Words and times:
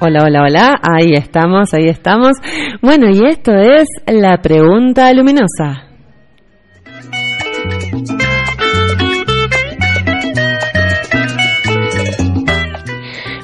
Hola, 0.00 0.22
hola, 0.24 0.42
hola. 0.44 0.80
Ahí 0.80 1.14
estamos, 1.14 1.74
ahí 1.74 1.88
estamos. 1.88 2.36
Bueno, 2.80 3.08
y 3.10 3.26
esto 3.26 3.52
es 3.52 3.88
la 4.06 4.40
pregunta 4.40 5.12
luminosa. 5.12 5.88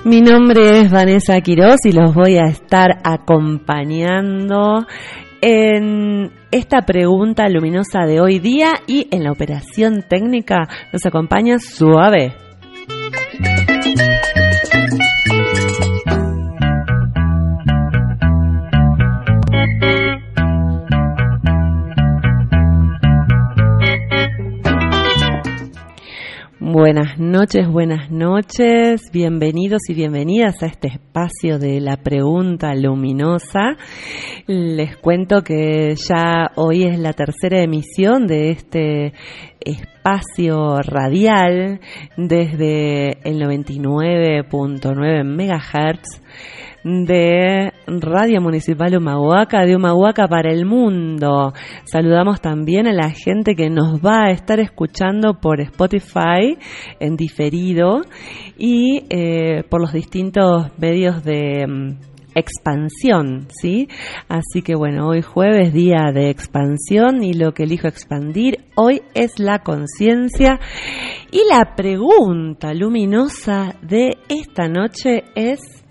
Mi 0.05 0.21
nombre 0.21 0.83
es 0.83 0.93
Vanessa 0.93 1.41
Quiroz 1.41 1.85
y 1.87 1.91
los 1.91 2.15
voy 2.15 2.37
a 2.37 2.45
estar 2.45 3.01
acompañando 3.03 4.87
en 5.41 6.31
esta 6.53 6.83
pregunta 6.83 7.49
luminosa 7.49 8.07
de 8.07 8.21
hoy 8.21 8.39
día 8.39 8.75
y 8.87 9.09
en 9.11 9.25
la 9.25 9.33
operación 9.33 10.05
técnica 10.09 10.69
nos 10.93 11.05
acompaña 11.05 11.59
Suave. 11.59 12.37
Buenas 26.75 27.21
noches, 27.21 27.69
buenas 27.69 28.11
noches, 28.11 29.13
bienvenidos 29.13 29.83
y 29.89 29.95
bienvenidas 29.95 30.61
a 30.61 30.67
este 30.67 30.89
espacio 30.89 31.61
de 31.61 31.81
la 31.81 31.99
pregunta 31.99 32.75
luminosa. 32.75 33.77
Les 34.49 34.97
cuento 34.97 35.43
que 35.43 35.95
ya 35.95 36.51
hoy 36.57 36.83
es 36.83 36.99
la 36.99 37.13
tercera 37.13 37.63
emisión 37.63 38.27
de 38.27 38.51
este 38.51 39.13
espacio 39.61 40.83
radial 40.83 41.79
desde 42.17 43.21
el 43.23 43.41
99.9 43.41 45.23
MHz 45.23 46.25
de 46.85 47.73
Radio 47.87 48.43
Municipal 48.43 48.95
Humahuaca, 48.95 49.65
de 49.65 49.75
Humahuaca 49.75 50.29
para 50.29 50.53
el 50.53 50.67
mundo. 50.67 51.55
Saludamos 51.85 52.43
también 52.43 52.87
a 52.87 52.93
la 52.93 53.11
gente 53.11 53.55
que 53.55 53.71
nos 53.71 54.01
va 54.01 54.25
a 54.27 54.31
estar 54.31 54.61
escuchando 54.61 55.41
por 55.41 55.63
Spotify 55.63 56.59
en 57.01 57.17
diferido 57.17 58.03
y 58.59 59.05
eh, 59.09 59.65
por 59.71 59.81
los 59.81 59.95
distintos 59.95 60.71
medios 60.79 61.25
de 61.25 61.67
mm, 61.67 62.15
expansión, 62.35 63.47
¿sí? 63.49 63.89
Así 64.29 64.61
que 64.63 64.75
bueno, 64.75 65.09
hoy 65.09 65.23
jueves 65.23 65.73
día 65.73 66.13
de 66.13 66.29
expansión 66.29 67.23
y 67.23 67.33
lo 67.33 67.55
que 67.55 67.63
elijo 67.63 67.89
expandir 67.89 68.59
hoy 68.77 69.01
es 69.15 69.39
la 69.39 69.61
conciencia 69.61 70.61
y 71.31 71.43
la 71.49 71.75
pregunta 71.77 72.75
luminosa 72.75 73.77
de 73.83 74.19
esta 74.29 74.69
noche 74.69 75.25
es 75.35 75.84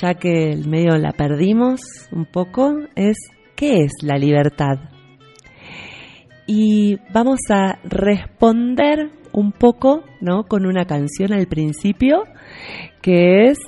ya 0.00 0.14
que 0.14 0.50
el 0.50 0.68
medio 0.68 0.96
la 0.98 1.12
perdimos 1.12 1.80
un 2.12 2.26
poco, 2.26 2.74
es 2.94 3.16
¿qué 3.54 3.80
es 3.80 3.92
la 4.02 4.16
libertad? 4.18 4.78
Y 6.46 6.98
vamos 7.12 7.40
a 7.50 7.78
responder 7.84 9.10
un 9.32 9.52
poco, 9.52 10.04
¿no? 10.20 10.44
Con 10.44 10.66
una 10.66 10.84
canción 10.84 11.32
al 11.32 11.46
principio, 11.46 12.24
que 13.02 13.48
es 13.48 13.58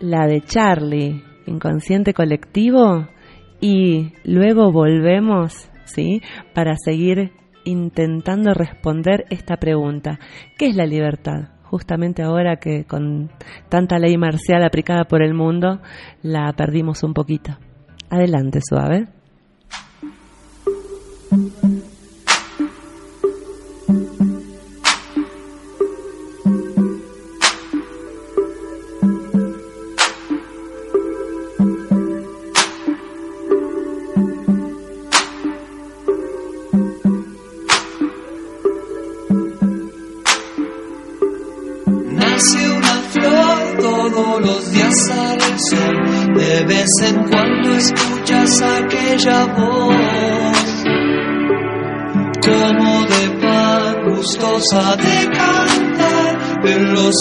la 0.00 0.26
de 0.26 0.40
Charlie, 0.40 1.22
Inconsciente 1.46 2.12
Colectivo, 2.14 3.08
y 3.60 4.12
luego 4.24 4.72
volvemos, 4.72 5.70
¿sí? 5.84 6.20
Para 6.54 6.74
seguir 6.76 7.32
intentando 7.64 8.54
responder 8.54 9.24
esta 9.30 9.56
pregunta. 9.56 10.18
¿Qué 10.58 10.66
es 10.66 10.76
la 10.76 10.86
libertad? 10.86 11.55
Justamente 11.76 12.22
ahora 12.22 12.56
que 12.56 12.84
con 12.84 13.30
tanta 13.68 13.98
ley 13.98 14.16
marcial 14.16 14.64
aplicada 14.64 15.04
por 15.04 15.22
el 15.22 15.34
mundo 15.34 15.82
la 16.22 16.50
perdimos 16.54 17.02
un 17.02 17.12
poquito. 17.12 17.58
Adelante, 18.08 18.60
suave. 18.66 19.08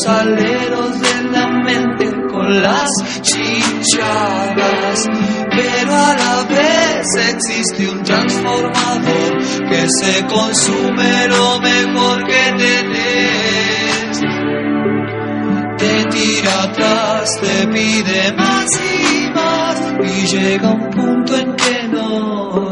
Aleros 0.08 1.00
de 1.00 1.24
la 1.32 1.48
mente 1.48 2.12
con 2.32 2.62
las 2.62 2.90
chinchadas, 3.22 5.06
pero 5.52 5.96
a 5.96 6.16
la 6.16 6.44
vez 6.50 7.06
existe 7.30 7.88
un 7.90 8.04
transformador 8.04 9.38
que 9.70 9.88
se 10.02 10.26
consume 10.26 11.28
lo 11.28 11.60
mejor 11.60 12.24
que 12.26 12.54
tenés. 12.58 14.20
Te 15.78 16.04
tira 16.06 16.64
atrás, 16.64 17.30
te 17.42 17.68
pide 17.68 18.34
más 18.34 18.66
y 20.04 20.26
llega 20.28 20.72
un 20.72 20.90
punto 20.90 21.36
en 21.38 21.56
que 21.56 21.88
no 21.90 22.65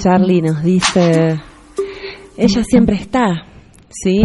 Charlie 0.00 0.40
nos 0.40 0.62
dice, 0.62 1.38
ella 2.38 2.64
siempre 2.64 2.96
está, 2.96 3.44
¿sí? 3.90 4.24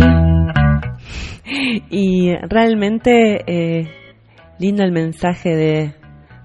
Y 1.89 2.33
realmente 2.49 3.43
eh, 3.45 3.89
lindo 4.57 4.83
el 4.83 4.93
mensaje 4.93 5.49
de, 5.49 5.95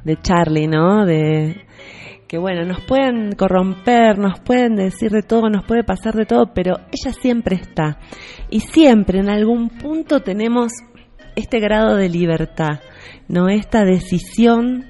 de 0.03 0.17
Charlie, 0.21 0.67
¿no? 0.67 1.07
De 1.07 1.65
que 2.27 2.39
bueno, 2.39 2.65
nos 2.65 2.81
pueden 2.81 3.33
corromper, 3.37 4.19
nos 4.19 4.41
pueden 4.41 4.75
decir 4.75 5.13
de 5.13 5.23
todo, 5.23 5.49
nos 5.49 5.65
puede 5.65 5.85
pasar 5.85 6.15
de 6.15 6.27
todo, 6.27 6.53
pero 6.53 6.79
ella 6.91 7.13
siempre 7.13 7.55
está. 7.55 8.01
Y 8.51 8.61
siempre 8.61 9.21
en 9.21 9.31
algún 9.31 9.69
punto 9.69 10.23
tenemos 10.23 10.73
este 11.37 11.61
grado 11.61 11.95
de 11.95 12.09
libertad, 12.09 12.81
¿no? 13.29 13.49
Esta 13.49 13.85
decisión 13.85 14.90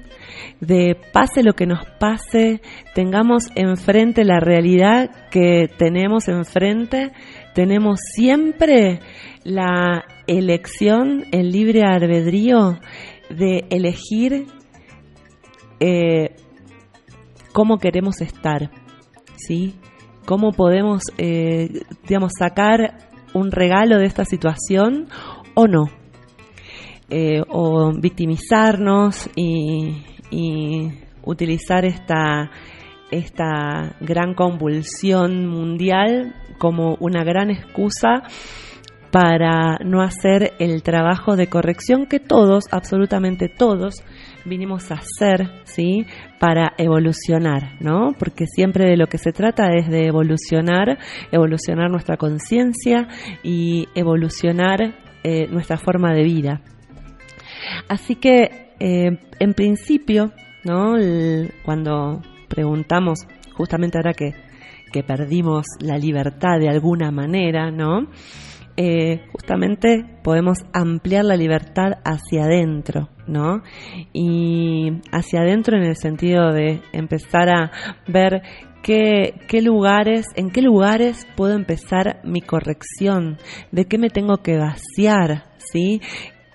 de 0.59 0.95
pase 1.11 1.43
lo 1.43 1.53
que 1.53 1.65
nos 1.65 1.85
pase, 1.99 2.61
tengamos 2.93 3.47
enfrente 3.55 4.23
la 4.23 4.39
realidad 4.39 5.09
que 5.29 5.67
tenemos 5.77 6.27
enfrente, 6.27 7.11
tenemos 7.53 7.99
siempre 8.13 8.99
la 9.43 10.03
elección, 10.27 11.25
el 11.31 11.51
libre 11.51 11.81
albedrío 11.83 12.79
de 13.29 13.65
elegir 13.69 14.45
eh, 15.79 16.35
cómo 17.53 17.77
queremos 17.77 18.21
estar, 18.21 18.71
¿sí? 19.35 19.75
Cómo 20.25 20.51
podemos, 20.51 21.03
eh, 21.17 21.69
digamos, 22.07 22.33
sacar 22.37 23.09
un 23.33 23.51
regalo 23.51 23.97
de 23.97 24.05
esta 24.05 24.25
situación 24.25 25.07
o 25.55 25.67
no. 25.67 25.85
Eh, 27.13 27.41
o 27.49 27.91
victimizarnos 27.91 29.29
y, 29.35 30.01
y 30.31 30.91
utilizar 31.23 31.85
esta, 31.85 32.49
esta 33.11 33.95
gran 33.99 34.33
convulsión 34.33 35.45
mundial 35.45 36.33
como 36.57 36.95
una 36.99 37.23
gran 37.23 37.51
excusa 37.51 38.23
para 39.11 39.77
no 39.83 40.01
hacer 40.01 40.53
el 40.59 40.83
trabajo 40.83 41.35
de 41.35 41.47
corrección 41.47 42.05
que 42.05 42.19
todos, 42.19 42.63
absolutamente 42.71 43.49
todos, 43.49 43.95
vinimos 44.45 44.89
a 44.89 44.95
hacer, 44.95 45.51
¿sí? 45.65 46.05
Para 46.39 46.73
evolucionar, 46.77 47.75
¿no? 47.81 48.13
Porque 48.17 48.45
siempre 48.47 48.85
de 48.85 48.95
lo 48.95 49.07
que 49.07 49.17
se 49.17 49.33
trata 49.33 49.73
es 49.75 49.89
de 49.89 50.07
evolucionar, 50.07 50.97
evolucionar 51.31 51.91
nuestra 51.91 52.15
conciencia 52.15 53.09
y 53.43 53.89
evolucionar 53.95 54.95
eh, 55.23 55.47
nuestra 55.47 55.77
forma 55.77 56.13
de 56.13 56.23
vida. 56.23 56.61
Así 57.89 58.15
que 58.15 58.70
eh, 58.83 59.19
en 59.39 59.53
principio, 59.53 60.31
¿no? 60.63 60.95
cuando 61.63 62.19
preguntamos, 62.49 63.19
justamente 63.53 63.99
ahora 63.99 64.13
que, 64.13 64.33
que, 64.91 65.03
perdimos 65.03 65.67
la 65.81 65.99
libertad 65.99 66.57
de 66.59 66.67
alguna 66.67 67.11
manera, 67.11 67.69
¿no? 67.69 68.07
Eh, 68.77 69.21
justamente 69.31 70.03
podemos 70.23 70.57
ampliar 70.73 71.25
la 71.25 71.35
libertad 71.35 71.99
hacia 72.03 72.45
adentro, 72.45 73.09
¿no? 73.27 73.61
Y 74.13 74.93
hacia 75.11 75.41
adentro 75.41 75.77
en 75.77 75.83
el 75.83 75.95
sentido 75.95 76.51
de 76.51 76.81
empezar 76.91 77.49
a 77.49 77.71
ver 78.07 78.41
qué, 78.81 79.41
qué 79.47 79.61
lugares, 79.61 80.25
en 80.35 80.49
qué 80.49 80.63
lugares 80.63 81.27
puedo 81.35 81.53
empezar 81.53 82.19
mi 82.23 82.41
corrección, 82.41 83.37
de 83.71 83.85
qué 83.85 83.99
me 83.99 84.09
tengo 84.09 84.37
que 84.37 84.57
vaciar, 84.57 85.51
¿sí? 85.57 86.01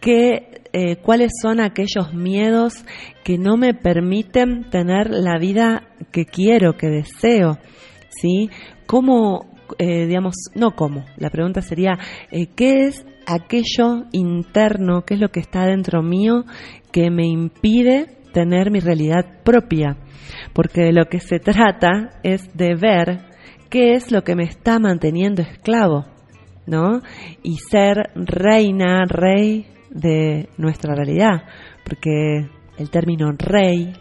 ¿Qué 0.00 0.65
eh, 0.78 0.96
cuáles 0.96 1.32
son 1.40 1.58
aquellos 1.58 2.12
miedos 2.12 2.84
que 3.24 3.38
no 3.38 3.56
me 3.56 3.72
permiten 3.72 4.68
tener 4.68 5.08
la 5.08 5.38
vida 5.38 5.88
que 6.12 6.26
quiero, 6.26 6.76
que 6.76 6.88
deseo, 6.88 7.56
¿sí? 8.10 8.50
¿Cómo, 8.84 9.46
eh, 9.78 10.04
digamos, 10.04 10.34
no 10.54 10.72
cómo, 10.72 11.06
la 11.16 11.30
pregunta 11.30 11.62
sería, 11.62 11.98
eh, 12.30 12.48
¿qué 12.54 12.88
es 12.88 13.06
aquello 13.26 14.04
interno, 14.12 15.06
qué 15.06 15.14
es 15.14 15.20
lo 15.20 15.30
que 15.30 15.40
está 15.40 15.64
dentro 15.64 16.02
mío 16.02 16.44
que 16.92 17.10
me 17.10 17.26
impide 17.26 18.08
tener 18.34 18.70
mi 18.70 18.80
realidad 18.80 19.24
propia? 19.44 19.96
Porque 20.52 20.82
de 20.82 20.92
lo 20.92 21.06
que 21.06 21.20
se 21.20 21.38
trata 21.38 22.20
es 22.22 22.54
de 22.54 22.74
ver 22.74 23.20
qué 23.70 23.94
es 23.94 24.12
lo 24.12 24.24
que 24.24 24.36
me 24.36 24.44
está 24.44 24.78
manteniendo 24.78 25.40
esclavo, 25.40 26.04
¿no? 26.66 27.00
Y 27.42 27.56
ser 27.70 28.10
reina, 28.14 29.06
rey 29.08 29.68
de 29.96 30.48
nuestra 30.58 30.94
realidad, 30.94 31.44
porque 31.84 32.48
el 32.78 32.90
término 32.90 33.32
rey 33.32 33.92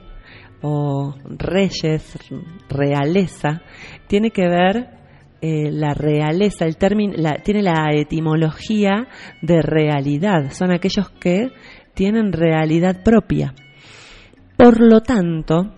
o 0.62 1.16
reyes, 1.26 2.18
realeza, 2.70 3.62
tiene 4.08 4.32
que 4.32 4.48
ver 4.48 4.90
eh, 5.42 5.72
la 5.72 5.94
realeza, 5.94 6.66
el 6.66 6.78
término, 6.78 7.14
tiene 7.44 7.62
la 7.62 7.90
etimología 7.94 9.08
de 9.42 9.62
realidad, 9.62 10.52
son 10.52 10.72
aquellos 10.72 11.10
que 11.10 11.52
tienen 11.94 12.34
realidad 12.34 13.04
propia. 13.04 13.54
Por 14.58 14.82
lo 14.82 15.02
tanto, 15.02 15.74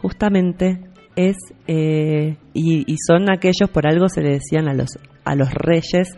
justamente 0.00 0.80
es, 1.16 1.36
eh, 1.66 2.36
y, 2.54 2.92
y, 2.92 2.96
son 3.06 3.30
aquellos, 3.30 3.70
por 3.72 3.88
algo 3.88 4.08
se 4.08 4.20
le 4.22 4.34
decían 4.34 4.68
a 4.68 4.74
los, 4.74 4.98
a 5.24 5.34
los 5.34 5.52
reyes, 5.52 6.16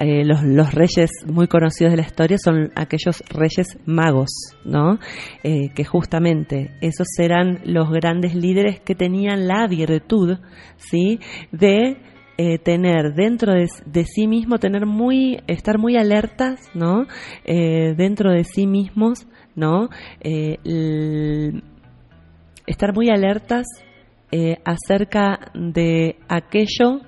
eh, 0.00 0.24
los, 0.24 0.44
los, 0.44 0.72
reyes 0.72 1.10
muy 1.26 1.48
conocidos 1.48 1.92
de 1.92 1.96
la 1.96 2.06
historia 2.06 2.38
son 2.38 2.70
aquellos 2.76 3.20
reyes 3.30 3.78
magos, 3.84 4.30
¿no? 4.64 5.00
Eh, 5.42 5.70
que 5.74 5.84
justamente 5.84 6.70
esos 6.80 7.08
eran 7.18 7.60
los 7.64 7.90
grandes 7.90 8.36
líderes 8.36 8.78
que 8.80 8.94
tenían 8.94 9.48
la 9.48 9.66
virtud, 9.66 10.38
¿sí? 10.76 11.18
De 11.50 11.96
eh, 12.36 12.58
tener 12.58 13.14
dentro 13.14 13.54
de, 13.54 13.68
de, 13.86 14.04
sí 14.04 14.28
mismo, 14.28 14.58
tener 14.58 14.86
muy, 14.86 15.40
estar 15.48 15.78
muy 15.78 15.96
alertas, 15.96 16.70
¿no? 16.74 17.06
dentro 17.44 18.30
de 18.30 18.44
sí 18.44 18.68
mismos, 18.68 19.26
¿no? 19.56 19.88
estar 22.66 22.94
muy 22.94 23.10
alertas 23.10 23.66
acerca 24.64 25.50
de 25.54 26.16
aquello 26.28 27.00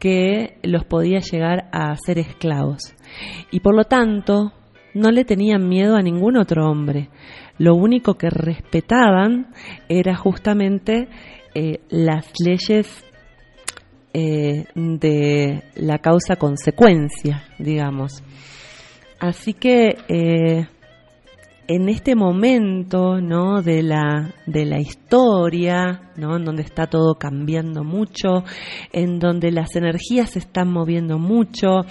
que 0.00 0.58
los 0.62 0.84
podía 0.84 1.20
llegar 1.20 1.68
a 1.72 1.94
ser 1.96 2.18
esclavos. 2.18 2.94
Y 3.52 3.60
por 3.60 3.76
lo 3.76 3.84
tanto, 3.84 4.52
no 4.94 5.10
le 5.10 5.24
tenían 5.24 5.68
miedo 5.68 5.94
a 5.94 6.02
ningún 6.02 6.36
otro 6.36 6.68
hombre. 6.68 7.10
Lo 7.58 7.74
único 7.76 8.14
que 8.14 8.30
respetaban 8.30 9.52
era 9.88 10.16
justamente 10.16 11.08
eh, 11.54 11.80
las 11.90 12.32
leyes 12.44 13.04
eh, 14.14 14.64
de 14.74 15.62
la 15.76 15.98
causa-consecuencia, 15.98 17.44
digamos. 17.58 18.24
Así 19.20 19.52
que 19.52 19.98
eh, 20.08 20.66
en 21.70 21.88
este 21.88 22.16
momento 22.16 23.20
¿no? 23.20 23.62
de, 23.62 23.84
la, 23.84 24.34
de 24.44 24.66
la 24.66 24.80
historia, 24.80 26.10
¿no? 26.16 26.36
en 26.36 26.44
donde 26.44 26.62
está 26.62 26.88
todo 26.88 27.14
cambiando 27.14 27.84
mucho, 27.84 28.42
en 28.92 29.20
donde 29.20 29.52
las 29.52 29.76
energías 29.76 30.30
se 30.30 30.40
están 30.40 30.72
moviendo 30.72 31.20
mucho, 31.20 31.82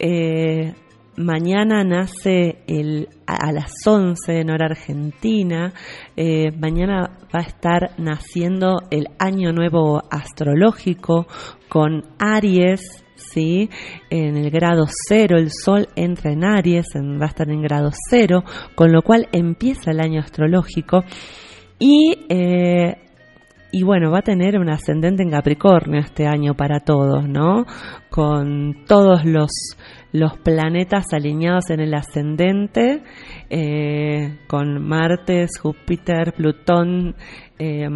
eh, 0.00 0.74
mañana 1.16 1.84
nace 1.84 2.64
el, 2.66 3.08
a, 3.24 3.52
las 3.52 3.70
11 3.86 4.40
en 4.40 4.50
hora 4.50 4.66
argentina, 4.66 5.72
eh, 6.16 6.50
mañana 6.58 7.16
va 7.32 7.38
a 7.38 7.46
estar 7.46 7.90
naciendo 7.98 8.78
el 8.90 9.06
año 9.20 9.52
nuevo 9.52 10.02
astrológico 10.10 11.28
con 11.68 12.02
Aries, 12.18 13.03
¿sí? 13.16 13.70
En 14.10 14.36
el 14.36 14.50
grado 14.50 14.84
cero, 15.08 15.36
el 15.38 15.50
Sol 15.50 15.88
entra 15.96 16.32
en 16.32 16.44
Aries, 16.44 16.86
va 16.94 17.26
a 17.26 17.28
estar 17.28 17.48
en 17.50 17.62
grado 17.62 17.90
cero, 18.10 18.44
con 18.74 18.92
lo 18.92 19.02
cual 19.02 19.28
empieza 19.32 19.90
el 19.90 20.00
año 20.00 20.20
astrológico 20.20 21.04
y, 21.78 22.16
eh, 22.28 22.96
y 23.72 23.82
bueno, 23.82 24.10
va 24.10 24.20
a 24.20 24.22
tener 24.22 24.58
un 24.58 24.70
ascendente 24.70 25.22
en 25.22 25.30
Capricornio 25.30 26.00
este 26.00 26.26
año 26.26 26.54
para 26.54 26.80
todos, 26.80 27.28
¿no? 27.28 27.66
Con 28.08 28.84
todos 28.86 29.24
los, 29.24 29.50
los 30.12 30.38
planetas 30.38 31.12
alineados 31.12 31.70
en 31.70 31.80
el 31.80 31.92
ascendente, 31.92 33.02
eh, 33.50 34.38
con 34.46 34.80
Marte, 34.80 35.46
Júpiter, 35.60 36.32
Plutón, 36.34 37.16
eh, 37.58 37.88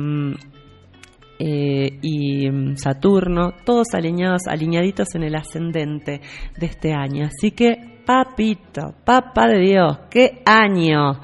eh, 1.39 1.99
y 2.03 2.51
mm, 2.51 2.77
Saturno, 2.77 3.53
todos 3.65 3.95
alineados, 3.95 4.43
alineaditos 4.49 5.15
en 5.15 5.23
el 5.23 5.37
ascendente 5.37 6.21
de 6.59 6.67
este 6.67 6.93
año. 6.93 7.27
Así 7.27 7.53
que, 7.53 8.01
papito, 8.05 8.95
papa 9.05 9.47
de 9.47 9.61
Dios, 9.61 9.99
qué 10.11 10.43
año, 10.45 11.21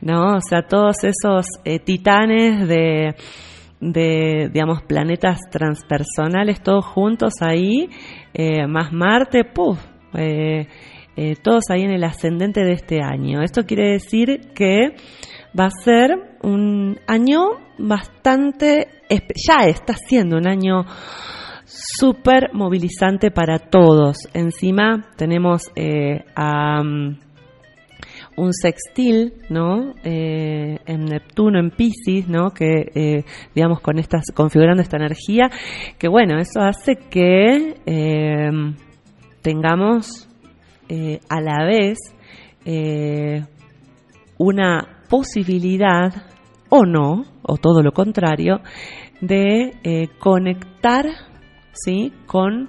¿no? 0.00 0.36
O 0.36 0.40
sea, 0.40 0.62
todos 0.62 0.96
esos 1.04 1.46
eh, 1.64 1.80
titanes 1.80 2.66
de, 2.66 3.14
de, 3.80 4.48
digamos, 4.50 4.82
planetas 4.84 5.38
transpersonales, 5.50 6.62
todos 6.62 6.86
juntos 6.86 7.34
ahí, 7.42 7.90
eh, 8.32 8.66
más 8.66 8.90
Marte, 8.92 9.44
puff, 9.44 9.78
todos 11.42 11.64
ahí 11.70 11.82
en 11.82 11.90
el 11.90 12.04
ascendente 12.04 12.64
de 12.64 12.72
este 12.72 13.02
año. 13.02 13.42
Esto 13.42 13.64
quiere 13.64 13.92
decir 13.92 14.52
que 14.54 14.94
va 15.58 15.66
a 15.66 15.70
ser 15.70 16.27
un 16.42 16.98
año 17.06 17.50
bastante, 17.78 18.88
ya 19.08 19.66
está 19.66 19.94
siendo 19.94 20.36
un 20.36 20.48
año 20.48 20.84
súper 21.68 22.50
movilizante 22.52 23.30
para 23.30 23.58
todos. 23.58 24.28
Encima 24.32 25.10
tenemos 25.16 25.62
eh, 25.76 26.24
a 26.34 26.82
mm, 26.82 27.18
un 28.36 28.52
sextil, 28.52 29.34
¿no? 29.50 29.94
Eh, 30.02 30.78
en 30.86 31.04
Neptuno, 31.04 31.58
en 31.58 31.70
Pisces, 31.70 32.28
¿no? 32.28 32.50
Que, 32.50 32.90
eh, 32.94 33.24
digamos, 33.54 33.80
con 33.80 33.98
estas, 33.98 34.24
configurando 34.34 34.82
esta 34.82 34.96
energía, 34.96 35.50
que 35.98 36.08
bueno, 36.08 36.38
eso 36.38 36.60
hace 36.60 36.96
que 36.96 37.74
tengamos 39.42 40.28
a 41.28 41.40
la 41.40 41.64
vez 41.66 41.98
una 44.38 44.97
posibilidad 45.08 46.12
o 46.68 46.84
no, 46.84 47.24
o 47.42 47.56
todo 47.56 47.82
lo 47.82 47.92
contrario, 47.92 48.60
de 49.20 50.08
conectar 50.18 51.06
¿sí? 51.84 52.12
Con 52.26 52.68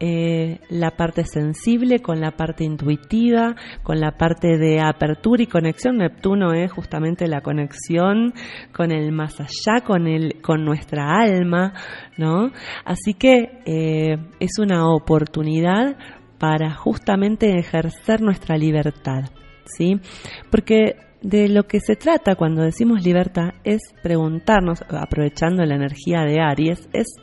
eh, 0.00 0.58
la 0.68 0.90
parte 0.90 1.24
sensible, 1.24 2.00
con 2.00 2.20
la 2.20 2.32
parte 2.32 2.64
intuitiva, 2.64 3.54
con 3.82 4.00
la 4.00 4.12
parte 4.12 4.58
de 4.58 4.80
apertura 4.80 5.42
y 5.42 5.46
conexión. 5.46 5.98
Neptuno 5.98 6.52
es 6.52 6.72
justamente 6.72 7.28
la 7.28 7.40
conexión 7.40 8.34
con 8.72 8.90
el 8.90 9.12
más 9.12 9.40
allá, 9.40 9.84
con, 9.84 10.06
el, 10.06 10.40
con 10.42 10.64
nuestra 10.64 11.20
alma, 11.20 11.74
¿no? 12.18 12.50
Así 12.84 13.14
que 13.14 13.60
eh, 13.64 14.16
es 14.40 14.58
una 14.58 14.88
oportunidad 14.88 15.96
para 16.38 16.74
justamente 16.74 17.56
ejercer 17.56 18.20
nuestra 18.22 18.56
libertad, 18.56 19.30
¿sí? 19.64 20.00
Porque 20.50 20.96
de 21.22 21.48
lo 21.48 21.64
que 21.64 21.80
se 21.80 21.96
trata 21.96 22.34
cuando 22.34 22.62
decimos 22.62 23.04
libertad 23.04 23.54
es 23.64 23.80
preguntarnos, 24.02 24.82
aprovechando 24.88 25.64
la 25.64 25.76
energía 25.76 26.22
de 26.22 26.40
Aries, 26.40 26.88
es 26.92 27.16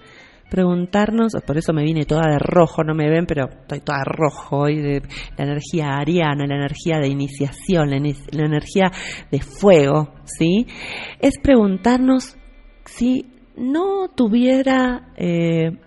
preguntarnos, 0.49 1.33
por 1.45 1.57
eso 1.57 1.73
me 1.73 1.83
vine 1.83 2.05
toda 2.05 2.31
de 2.31 2.39
rojo, 2.39 2.83
no 2.83 2.95
me 2.95 3.09
ven, 3.09 3.25
pero 3.25 3.49
estoy 3.49 3.81
toda 3.81 4.03
rojo 4.03 4.61
hoy, 4.61 4.81
de 4.81 5.01
la 5.37 5.45
energía 5.45 5.97
ariana, 5.97 6.47
la 6.47 6.55
energía 6.55 6.97
de 6.97 7.07
iniciación, 7.07 7.89
la, 7.91 7.97
energía 7.97 8.91
de 9.31 9.41
fuego, 9.41 10.13
¿sí? 10.23 10.65
Es 11.19 11.35
preguntarnos 11.41 12.35
si 12.85 13.27
no 13.55 14.09
tuviera 14.15 15.11
eh, 15.17 15.77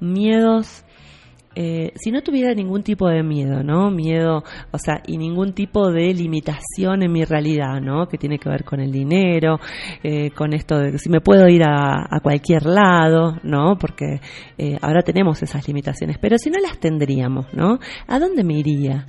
miedos 0.00 0.84
eh, 1.62 1.92
si 1.94 2.10
no 2.10 2.22
tuviera 2.22 2.54
ningún 2.54 2.82
tipo 2.82 3.06
de 3.06 3.22
miedo, 3.22 3.62
¿no? 3.62 3.90
Miedo, 3.90 4.44
o 4.70 4.78
sea, 4.78 5.02
y 5.06 5.18
ningún 5.18 5.52
tipo 5.52 5.92
de 5.92 6.14
limitación 6.14 7.02
en 7.02 7.12
mi 7.12 7.22
realidad, 7.26 7.82
¿no? 7.82 8.08
Que 8.08 8.16
tiene 8.16 8.38
que 8.38 8.48
ver 8.48 8.64
con 8.64 8.80
el 8.80 8.90
dinero, 8.90 9.60
eh, 10.02 10.30
con 10.30 10.54
esto 10.54 10.78
de 10.78 10.96
si 10.96 11.10
me 11.10 11.20
puedo 11.20 11.46
ir 11.48 11.62
a, 11.62 12.18
cualquier 12.22 12.64
lado, 12.64 13.36
¿no? 13.42 13.76
Porque 13.78 14.22
eh, 14.56 14.78
ahora 14.80 15.02
tenemos 15.02 15.42
esas 15.42 15.68
limitaciones, 15.68 16.16
pero 16.18 16.38
si 16.38 16.48
no 16.48 16.58
las 16.60 16.80
tendríamos, 16.80 17.52
¿no? 17.52 17.78
¿A 18.06 18.18
dónde 18.18 18.42
me 18.42 18.54
iría? 18.54 19.06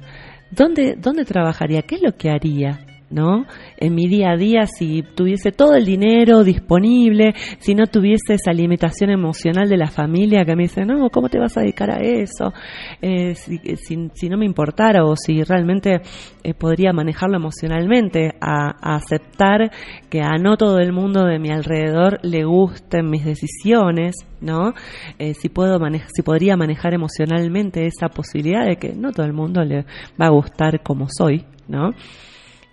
¿Dónde, 0.51 0.97
dónde 0.97 1.23
trabajaría? 1.23 1.83
¿Qué 1.83 1.95
es 1.95 2.01
lo 2.01 2.17
que 2.17 2.31
haría? 2.31 2.90
¿No? 3.11 3.45
En 3.77 3.93
mi 3.93 4.07
día 4.07 4.31
a 4.31 4.37
día, 4.37 4.65
si 4.65 5.03
tuviese 5.03 5.51
todo 5.51 5.75
el 5.75 5.85
dinero 5.85 6.43
disponible, 6.43 7.33
si 7.59 7.75
no 7.75 7.85
tuviese 7.87 8.35
esa 8.35 8.53
limitación 8.53 9.09
emocional 9.09 9.69
de 9.69 9.77
la 9.77 9.87
familia 9.87 10.45
que 10.45 10.55
me 10.55 10.63
dice, 10.63 10.85
no, 10.85 11.09
¿cómo 11.09 11.29
te 11.29 11.37
vas 11.37 11.57
a 11.57 11.61
dedicar 11.61 11.91
a 11.91 11.99
eso? 11.99 12.53
Eh, 13.01 13.35
si, 13.35 14.29
no 14.29 14.37
me 14.37 14.45
importara 14.45 15.03
o 15.03 15.15
si 15.15 15.43
realmente 15.43 16.01
eh, 16.43 16.53
podría 16.53 16.93
manejarlo 16.93 17.35
emocionalmente, 17.35 18.35
a, 18.39 18.95
aceptar 18.95 19.71
que 20.09 20.21
a 20.21 20.37
no 20.39 20.55
todo 20.57 20.79
el 20.79 20.93
mundo 20.93 21.25
de 21.25 21.39
mi 21.39 21.49
alrededor 21.49 22.19
le 22.23 22.45
gusten 22.45 23.09
mis 23.09 23.25
decisiones, 23.25 24.15
¿no? 24.39 24.73
Eh, 25.19 25.33
si 25.33 25.49
puedo 25.49 25.77
si 26.13 26.21
podría 26.21 26.55
manejar 26.55 26.93
emocionalmente 26.93 27.85
esa 27.85 28.09
posibilidad 28.09 28.65
de 28.65 28.77
que 28.77 28.93
no 28.93 29.11
todo 29.11 29.25
el 29.25 29.33
mundo 29.33 29.63
le 29.63 29.85
va 30.19 30.27
a 30.27 30.29
gustar 30.29 30.81
como 30.83 31.07
soy, 31.09 31.45
¿no? 31.67 31.91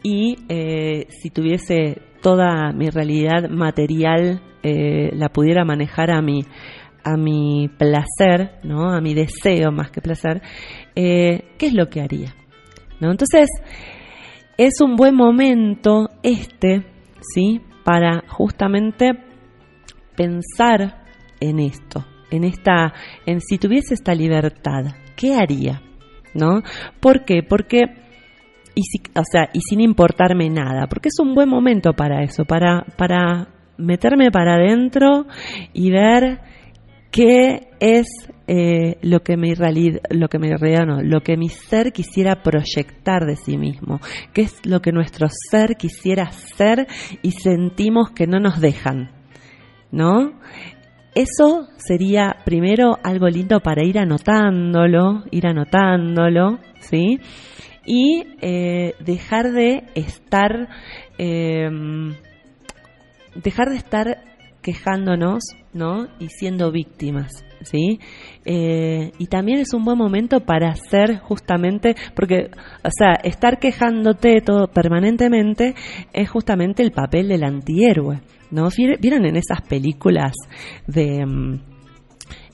Y 0.02 0.36
eh, 0.48 1.06
si 1.10 1.30
tuviese 1.30 2.02
toda 2.22 2.72
mi 2.72 2.90
realidad 2.90 3.48
material 3.48 4.40
eh, 4.62 5.10
la 5.14 5.28
pudiera 5.28 5.64
manejar 5.64 6.10
a 6.10 6.20
mi 6.20 6.44
a 7.04 7.16
mi 7.16 7.70
placer, 7.78 8.58
¿no? 8.64 8.92
A 8.92 9.00
mi 9.00 9.14
deseo 9.14 9.72
más 9.72 9.90
que 9.90 10.02
placer, 10.02 10.42
eh, 10.94 11.54
¿qué 11.56 11.66
es 11.66 11.74
lo 11.74 11.88
que 11.88 12.02
haría? 12.02 12.34
¿No? 13.00 13.10
Entonces, 13.10 13.48
es 14.58 14.80
un 14.80 14.96
buen 14.96 15.14
momento 15.14 16.08
este, 16.22 16.84
¿sí? 17.20 17.62
Para 17.84 18.24
justamente 18.28 19.12
pensar 20.16 21.04
en 21.40 21.60
esto, 21.60 22.04
en 22.30 22.44
esta, 22.44 22.92
en 23.24 23.40
si 23.40 23.56
tuviese 23.56 23.94
esta 23.94 24.14
libertad, 24.14 24.96
¿qué 25.16 25.34
haría? 25.34 25.80
¿No? 26.34 26.62
¿Por 27.00 27.24
qué? 27.24 27.42
Porque 27.42 27.84
y, 28.78 29.60
sin 29.60 29.80
importarme 29.80 30.48
nada, 30.48 30.86
porque 30.86 31.08
es 31.08 31.18
un 31.20 31.34
buen 31.34 31.48
momento 31.48 31.94
para 31.94 32.22
eso, 32.22 32.44
para, 32.44 33.48
meterme 33.76 34.30
para 34.30 34.54
adentro 34.54 35.26
y 35.72 35.90
ver 35.90 36.40
qué 37.10 37.68
es 37.80 38.06
eh, 38.46 38.98
lo 39.02 39.20
que 39.20 39.36
mi 39.36 39.54
realidad, 39.54 40.00
lo 40.10 40.28
que 40.28 40.38
mi 40.38 40.52
realidad 40.52 40.86
no, 40.86 41.02
lo 41.02 41.20
que 41.20 41.36
mi 41.36 41.48
ser 41.48 41.92
quisiera 41.92 42.42
proyectar 42.42 43.24
de 43.24 43.36
sí 43.36 43.56
mismo, 43.56 44.00
qué 44.32 44.42
es 44.42 44.64
lo 44.64 44.80
que 44.80 44.92
nuestro 44.92 45.28
ser 45.50 45.76
quisiera 45.76 46.30
ser 46.30 46.86
y 47.22 47.32
sentimos 47.32 48.10
que 48.10 48.26
no 48.26 48.38
nos 48.38 48.60
dejan, 48.60 49.10
¿no? 49.90 50.38
Eso 51.14 51.66
sería 51.76 52.36
primero 52.44 52.96
algo 53.02 53.26
lindo 53.28 53.60
para 53.60 53.84
ir 53.84 53.98
anotándolo, 53.98 55.24
ir 55.32 55.46
anotándolo, 55.46 56.58
¿sí? 56.80 57.18
Y 57.88 58.24
eh, 58.42 58.92
dejar 59.00 59.52
de 59.52 59.84
estar 59.94 60.68
em, 61.16 62.14
dejar 63.34 63.70
de 63.70 63.76
estar 63.76 64.18
quejándonos 64.60 65.42
¿no? 65.72 66.08
y 66.20 66.28
siendo 66.28 66.70
víctimas 66.70 67.44
¿sí? 67.62 67.98
Eh, 68.44 69.12
y 69.18 69.26
también 69.26 69.58
es 69.60 69.72
un 69.72 69.84
buen 69.84 69.98
momento 69.98 70.40
para 70.40 70.70
hacer 70.70 71.18
justamente, 71.18 71.96
porque, 72.14 72.50
o 72.84 72.90
sea, 72.90 73.14
estar 73.24 73.58
quejándote 73.58 74.40
todo 74.40 74.68
permanentemente 74.68 75.74
es 76.12 76.30
justamente 76.30 76.82
el 76.82 76.92
papel 76.92 77.28
del 77.28 77.44
antihéroe, 77.44 78.20
¿no? 78.50 78.68
¿Vieron 79.00 79.26
en 79.26 79.36
esas 79.36 79.62
películas 79.62 80.32
de... 80.86 81.58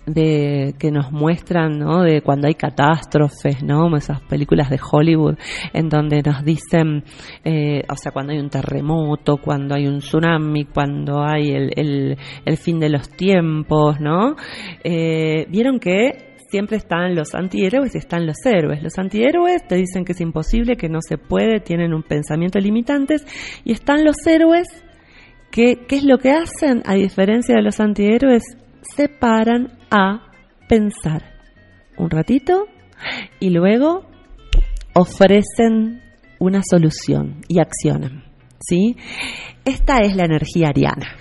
De 0.06 0.74
que 0.78 0.90
nos 0.90 1.12
muestran, 1.12 1.78
¿no? 1.78 2.02
De 2.02 2.20
cuando 2.20 2.46
hay 2.46 2.54
catástrofes, 2.54 3.62
¿no? 3.62 3.96
Esas 3.96 4.20
películas 4.22 4.68
de 4.68 4.78
Hollywood 4.78 5.36
en 5.72 5.88
donde 5.88 6.22
nos 6.22 6.44
dicen, 6.44 7.04
eh, 7.44 7.82
o 7.88 7.96
sea, 7.96 8.12
cuando 8.12 8.32
hay 8.32 8.38
un 8.38 8.50
terremoto, 8.50 9.38
cuando 9.38 9.74
hay 9.74 9.86
un 9.86 10.00
tsunami, 10.00 10.66
cuando 10.66 11.22
hay 11.24 11.52
el, 11.52 12.18
el, 12.44 12.56
fin 12.56 12.78
de 12.78 12.90
los 12.90 13.08
tiempos, 13.08 13.98
¿no? 14.00 14.36
Eh, 14.82 15.46
Vieron 15.48 15.78
que 15.78 16.34
siempre 16.54 16.76
están 16.76 17.16
los 17.16 17.34
antihéroes 17.34 17.94
y 17.94 17.98
están 17.98 18.26
los 18.26 18.36
héroes. 18.44 18.80
Los 18.80 18.96
antihéroes 18.98 19.66
te 19.66 19.74
dicen 19.74 20.04
que 20.04 20.12
es 20.12 20.20
imposible, 20.20 20.76
que 20.76 20.88
no 20.88 21.00
se 21.00 21.18
puede, 21.18 21.58
tienen 21.58 21.92
un 21.92 22.04
pensamiento 22.04 22.60
limitantes, 22.60 23.26
y 23.64 23.72
están 23.72 24.04
los 24.04 24.24
héroes 24.24 24.68
que, 25.50 25.84
¿qué 25.88 25.96
es 25.96 26.04
lo 26.04 26.18
que 26.18 26.30
hacen? 26.30 26.82
A 26.86 26.94
diferencia 26.94 27.56
de 27.56 27.62
los 27.62 27.80
antihéroes, 27.80 28.42
se 28.82 29.08
paran 29.08 29.72
a 29.94 30.20
pensar 30.68 31.22
un 31.96 32.10
ratito 32.10 32.66
y 33.38 33.50
luego 33.50 34.06
ofrecen 34.94 36.02
una 36.38 36.62
solución 36.68 37.40
y 37.48 37.60
accionan. 37.60 38.24
¿sí? 38.58 38.96
Esta 39.64 39.98
es 39.98 40.16
la 40.16 40.24
energía 40.24 40.68
ariana. 40.68 41.16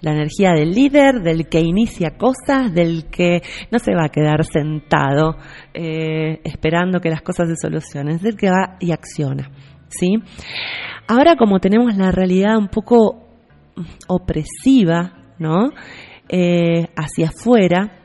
La 0.00 0.12
energía 0.12 0.52
del 0.52 0.70
líder, 0.70 1.22
del 1.22 1.48
que 1.48 1.60
inicia 1.60 2.16
cosas, 2.16 2.72
del 2.72 3.06
que 3.10 3.42
no 3.72 3.80
se 3.80 3.94
va 3.96 4.04
a 4.04 4.10
quedar 4.10 4.44
sentado 4.44 5.36
eh, 5.74 6.40
esperando 6.44 7.00
que 7.00 7.10
las 7.10 7.22
cosas 7.22 7.48
se 7.48 7.56
solucionen, 7.56 8.18
del 8.18 8.36
que 8.36 8.48
va 8.48 8.76
y 8.78 8.92
acciona. 8.92 9.50
¿sí? 9.88 10.14
Ahora 11.08 11.34
como 11.36 11.58
tenemos 11.58 11.96
la 11.96 12.12
realidad 12.12 12.56
un 12.58 12.68
poco 12.68 13.26
opresiva, 14.06 15.12
¿no? 15.38 15.70
Eh, 16.28 16.88
hacia 16.94 17.28
afuera, 17.28 17.97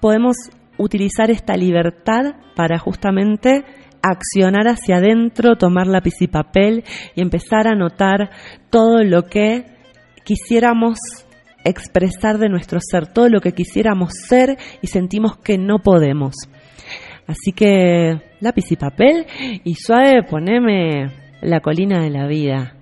podemos 0.00 0.36
utilizar 0.78 1.30
esta 1.30 1.56
libertad 1.56 2.36
para 2.54 2.78
justamente 2.78 3.64
accionar 4.02 4.68
hacia 4.68 4.96
adentro, 4.96 5.56
tomar 5.56 5.86
lápiz 5.86 6.20
y 6.20 6.28
papel 6.28 6.84
y 7.14 7.22
empezar 7.22 7.66
a 7.66 7.74
notar 7.74 8.30
todo 8.70 9.02
lo 9.02 9.24
que 9.24 9.64
quisiéramos 10.24 10.98
expresar 11.64 12.38
de 12.38 12.48
nuestro 12.48 12.78
ser, 12.80 13.12
todo 13.12 13.28
lo 13.28 13.40
que 13.40 13.52
quisiéramos 13.52 14.12
ser 14.28 14.56
y 14.82 14.86
sentimos 14.86 15.36
que 15.38 15.58
no 15.58 15.80
podemos. 15.80 16.34
Así 17.26 17.52
que 17.52 18.20
lápiz 18.40 18.70
y 18.70 18.76
papel 18.76 19.26
y 19.64 19.74
suave 19.74 20.22
poneme 20.22 21.10
la 21.42 21.60
colina 21.60 22.00
de 22.00 22.10
la 22.10 22.26
vida. 22.28 22.72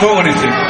Todo 0.00 0.67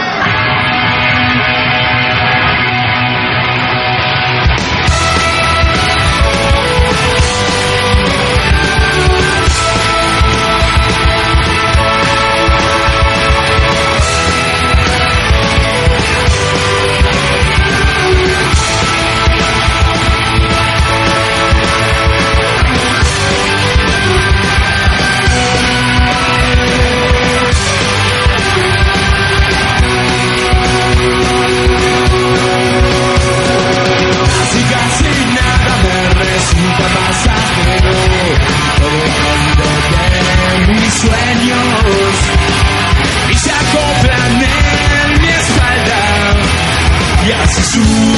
You. 47.78 48.17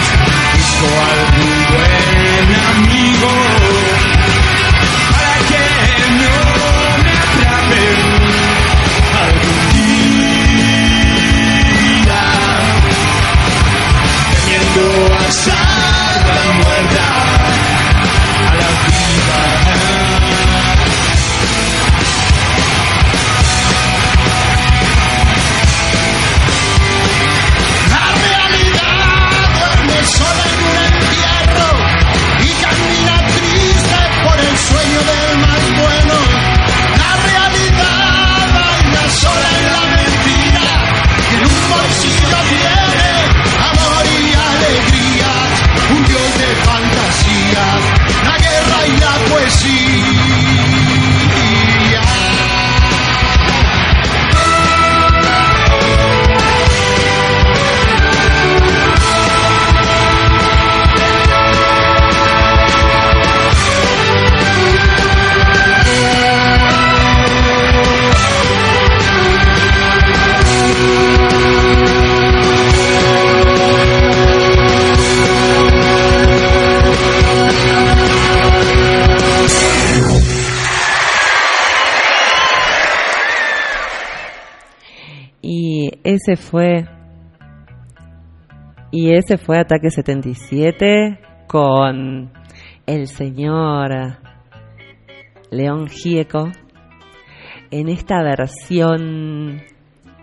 He's 0.00 0.80
glad 0.80 1.49
ese 86.30 86.36
fue. 86.36 86.86
Y 88.92 89.12
ese 89.14 89.36
fue 89.36 89.58
Ataque 89.58 89.90
77 89.90 91.18
con 91.46 92.30
el 92.86 93.06
señor 93.06 94.18
León 95.50 95.88
Gieco 95.88 96.50
en 97.70 97.88
esta 97.88 98.22
versión 98.22 99.62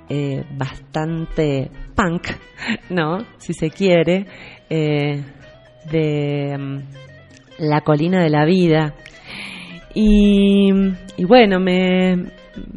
eh, 0.10 0.46
bastante 0.58 1.72
punk, 1.96 2.28
¿no? 2.90 3.20
Si 3.38 3.54
se 3.54 3.70
quiere, 3.70 4.26
eh, 4.70 5.24
de 5.92 6.58
mm, 6.58 6.80
La 7.60 7.82
colina 7.82 8.22
de 8.22 8.30
la 8.30 8.46
vida. 8.46 8.94
Y, 9.94 10.72
bueno, 11.26 11.60
me, 11.60 12.16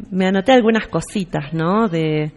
me 0.09 0.25
anoté 0.25 0.53
algunas 0.53 0.87
cositas, 0.87 1.53
¿no? 1.53 1.87
De, 1.87 2.31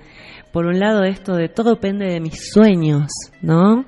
por 0.55 0.67
un 0.67 0.79
lado 0.79 1.03
esto 1.03 1.35
de 1.35 1.49
todo 1.49 1.71
depende 1.71 2.07
de 2.07 2.21
mis 2.21 2.53
sueños, 2.53 3.09
¿no? 3.43 3.85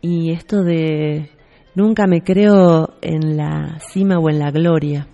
Y 0.00 0.30
esto 0.30 0.62
de 0.62 1.28
nunca 1.74 2.06
me 2.06 2.22
creo 2.22 2.94
en 3.02 3.36
la 3.36 3.80
cima 3.80 4.20
o 4.20 4.30
en 4.30 4.38
la 4.38 4.52
gloria. 4.52 5.08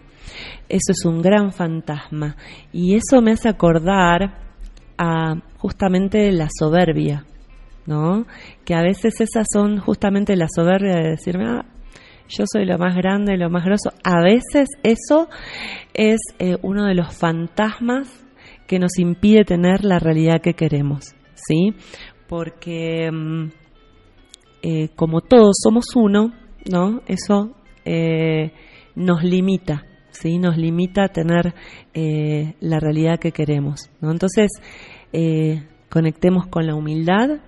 Eso 0.69 0.93
es 0.93 1.07
un 1.07 1.23
gran 1.23 1.53
fantasma 1.53 2.37
y 2.71 2.97
eso 2.97 3.23
me 3.23 3.33
hace 3.33 3.49
acordar 3.49 4.43
a 4.99 5.37
justamente 5.57 6.31
la 6.33 6.49
soberbia, 6.51 7.25
¿no? 7.87 8.27
Que 8.67 8.75
a 8.75 8.83
veces 8.83 9.23
esas 9.23 9.47
son 9.51 9.79
justamente 9.79 10.37
la 10.37 10.49
soberbia 10.55 10.97
de 10.97 11.11
decirme, 11.13 11.47
ah, 11.49 11.65
yo 12.29 12.45
soy 12.47 12.67
lo 12.67 12.77
más 12.77 12.95
grande, 12.95 13.39
lo 13.39 13.49
más 13.49 13.65
grosso. 13.65 13.91
A 14.05 14.21
veces 14.23 14.69
eso 14.83 15.31
es 15.95 16.21
eh, 16.39 16.59
uno 16.61 16.85
de 16.85 16.95
los 16.95 17.17
fantasmas 17.17 18.20
que 18.71 18.79
nos 18.79 19.01
impide 19.01 19.45
tener 19.45 19.85
la 19.85 19.99
realidad 19.99 20.41
que 20.41 20.55
queremos, 20.55 21.17
¿sí? 21.35 21.75
Porque 22.29 23.11
mm, 23.11 23.49
eh, 24.63 24.91
como 24.95 25.23
todos 25.23 25.57
somos 25.61 25.87
uno, 25.97 26.33
¿no? 26.71 27.03
Eso 27.09 27.57
eh, 27.85 28.53
nos 28.95 29.25
limita, 29.25 29.87
¿sí? 30.13 30.39
Nos 30.39 30.57
limita 30.57 31.07
a 31.07 31.09
tener 31.09 31.53
la 32.61 32.79
realidad 32.79 33.19
que 33.19 33.33
queremos, 33.33 33.91
¿no? 34.01 34.13
Entonces, 34.13 34.53
conectemos 35.89 36.47
con 36.47 36.69
la 36.69 36.77
humildad, 36.77 37.41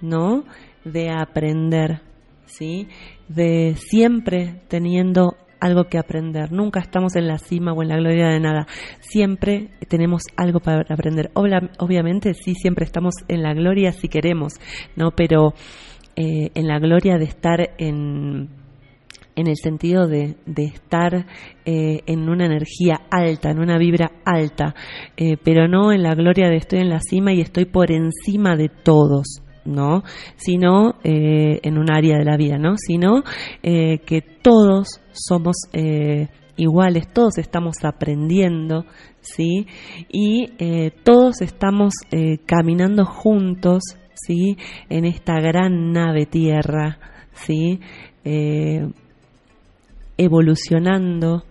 ¿no? 0.00 0.44
De 0.86 1.10
aprender, 1.10 2.00
¿sí? 2.46 2.88
De 3.28 3.74
siempre 3.76 4.62
teniendo 4.68 5.36
algo 5.60 5.84
que 5.84 5.98
aprender. 5.98 6.52
Nunca 6.52 6.80
estamos 6.80 7.16
en 7.16 7.26
la 7.26 7.38
cima 7.38 7.72
o 7.72 7.82
en 7.82 7.88
la 7.88 7.96
gloria 7.96 8.28
de 8.28 8.40
nada. 8.40 8.66
Siempre 9.00 9.70
tenemos 9.88 10.22
algo 10.36 10.60
para 10.60 10.82
aprender. 10.88 11.30
obviamente 11.34 12.34
sí, 12.34 12.54
siempre 12.54 12.84
estamos 12.84 13.14
en 13.28 13.42
la 13.42 13.54
gloria 13.54 13.92
si 13.92 14.08
queremos, 14.08 14.54
¿no? 14.96 15.10
Pero 15.12 15.54
eh, 16.16 16.50
en 16.54 16.66
la 16.66 16.78
gloria 16.78 17.18
de 17.18 17.24
estar 17.24 17.74
en, 17.78 18.48
en 19.36 19.46
el 19.46 19.56
sentido 19.56 20.06
de, 20.06 20.36
de 20.46 20.64
estar 20.64 21.26
eh, 21.64 22.00
en 22.06 22.28
una 22.28 22.46
energía 22.46 23.00
alta, 23.10 23.50
en 23.50 23.58
una 23.58 23.78
vibra 23.78 24.10
alta, 24.24 24.74
eh, 25.16 25.36
pero 25.42 25.68
no 25.68 25.92
en 25.92 26.02
la 26.02 26.14
gloria 26.14 26.48
de 26.48 26.56
estoy 26.56 26.80
en 26.80 26.90
la 26.90 27.00
cima 27.00 27.32
y 27.32 27.40
estoy 27.40 27.64
por 27.64 27.90
encima 27.90 28.56
de 28.56 28.68
todos, 28.68 29.42
¿no? 29.64 30.02
Sino 30.36 30.96
eh, 31.04 31.60
en 31.62 31.78
un 31.78 31.90
área 31.90 32.18
de 32.18 32.24
la 32.24 32.36
vida, 32.36 32.58
¿no? 32.58 32.76
Sino 32.76 33.22
eh, 33.62 33.98
que 34.06 34.20
todos 34.20 35.00
somos 35.12 35.56
eh, 35.72 36.28
iguales, 36.56 37.12
todos 37.12 37.38
estamos 37.38 37.84
aprendiendo, 37.84 38.84
¿sí? 39.20 39.66
Y 40.08 40.46
todos 41.04 41.40
estamos 41.40 41.94
caminando 42.46 43.04
juntos, 43.06 43.82
¿sí? 44.14 44.56
En 44.88 45.04
esta 45.06 45.40
gran 45.40 45.92
nave 45.92 46.26
tierra, 46.26 46.98
¿sí? 47.32 47.80
evolucionando, 50.18 51.44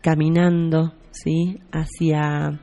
caminando, 0.00 0.94
¿sí? 1.10 1.58
Hacia 1.70 2.58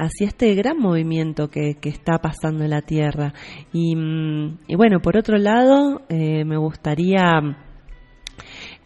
hacia 0.00 0.28
este 0.28 0.54
gran 0.54 0.78
movimiento 0.78 1.50
que, 1.50 1.76
está 1.82 2.18
pasando 2.18 2.64
en 2.64 2.70
la 2.70 2.80
Tierra. 2.80 3.34
Y, 3.72 3.94
mm, 3.94 4.58
bueno, 4.76 5.00
por 5.00 5.16
otro 5.16 5.36
lado, 5.36 6.02
eh, 6.08 6.44
me 6.44 6.56
gustaría 6.56 7.22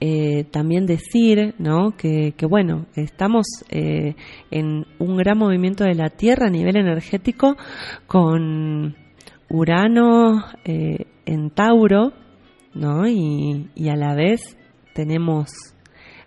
eh, 0.01 0.45
también 0.51 0.87
decir 0.87 1.55
¿no? 1.59 1.93
que, 1.97 2.35
bueno, 2.49 2.87
estamos 2.97 3.47
eh, 3.71 4.17
en 4.51 4.87
un 4.99 5.17
gran 5.17 5.39
movimiento 5.39 5.85
de 5.85 5.95
la 5.95 6.11
Tierra 6.11 6.49
a 6.49 6.51
nivel 6.51 6.77
energético 6.77 7.57
con 8.09 8.97
Urano 9.49 10.45
en 10.65 11.51
Tauro, 11.51 12.13
¿no? 12.75 13.07
Y, 13.07 13.71
y 13.77 13.89
a 13.89 13.95
la 13.95 14.15
vez 14.15 14.59
tenemos 14.95 15.74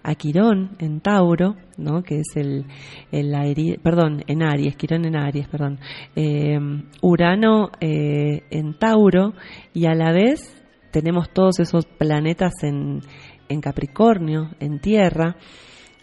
a 0.07 0.15
Quirón 0.15 0.77
en 0.79 1.01
Tauro, 1.01 1.57
¿no? 1.75 2.01
que 2.01 2.19
es 2.19 2.37
el, 2.37 2.65
el 3.11 3.79
perdón, 3.83 4.23
en 4.25 4.41
Aries, 4.41 4.77
Quirón 4.77 5.05
en 5.05 5.17
Aries, 5.17 5.49
perdón, 5.49 5.79
eh, 6.15 6.57
Urano 7.01 7.71
eh, 7.81 8.43
en 8.49 8.79
Tauro 8.79 9.33
y 9.73 9.85
a 9.85 9.93
la 9.93 10.13
vez 10.13 10.63
tenemos 10.91 11.29
todos 11.31 11.59
esos 11.59 11.85
planetas 11.85 12.53
en, 12.63 13.01
en 13.49 13.59
Capricornio, 13.59 14.51
en 14.61 14.79
Tierra. 14.79 15.35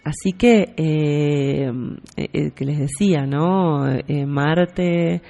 Así 0.03 0.33
que, 0.33 0.75
eh, 0.77 1.71
que 2.55 2.63
les 2.63 2.77
decía, 2.77 3.25
¿no? 3.25 3.87
Marte, 4.27 5.23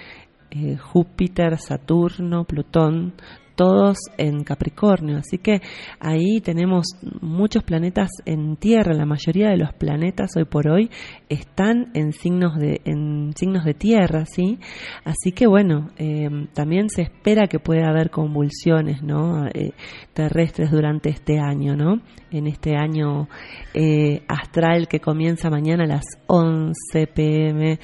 Júpiter, 0.92 1.58
Saturno, 1.60 2.44
Plutón, 2.44 3.14
todos 3.56 3.98
en 4.18 4.44
Capricornio. 4.44 5.18
Así 5.18 5.38
que 5.38 5.62
ahí 6.00 6.42
tenemos 6.42 6.86
muchos 7.22 7.64
planetas 7.64 8.10
en 8.26 8.58
Tierra. 8.58 8.94
La 8.94 9.06
mayoría 9.06 9.50
de 9.50 9.58
los 9.58 9.74
planetas 9.74 10.32
hoy 10.36 10.46
por 10.46 10.68
hoy 10.68 10.90
están 11.30 11.92
en 11.94 12.12
signos 12.12 12.58
de, 12.58 12.82
en 12.86 13.32
signos 13.36 13.66
de 13.66 13.74
Tierra, 13.74 14.26
¿sí? 14.26 14.60
Así 15.04 15.32
que 15.32 15.48
bueno, 15.48 15.90
eh, 15.98 16.30
también 16.54 16.90
se 16.90 17.04
espera 17.04 17.48
que 17.48 17.60
pueda 17.60 17.90
haber 17.90 18.10
convulsiones, 18.10 19.02
¿no? 19.02 19.48
Eh, 19.48 19.72
terrestres 20.14 20.72
durante 20.72 21.10
este 21.10 21.40
año, 21.40 21.76
¿no? 21.76 22.02
En 22.32 22.48
este 22.48 22.76
año 22.76 23.30
eh, 23.74 24.24
astral 24.28 24.88
que 24.88 25.00
comienza 25.00 25.50
mañana 25.50 25.86
a 25.86 25.88
las 25.88 26.06
11 26.28 27.08
pm 27.14 27.80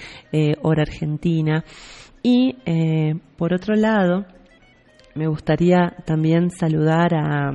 hora 0.61 0.81
argentina. 0.81 1.63
Y 2.23 2.55
por 3.37 3.53
otro 3.53 3.75
lado, 3.75 4.25
me 5.15 5.27
gustaría 5.27 5.93
también 6.05 6.51
saludar 6.51 7.13
a 7.13 7.51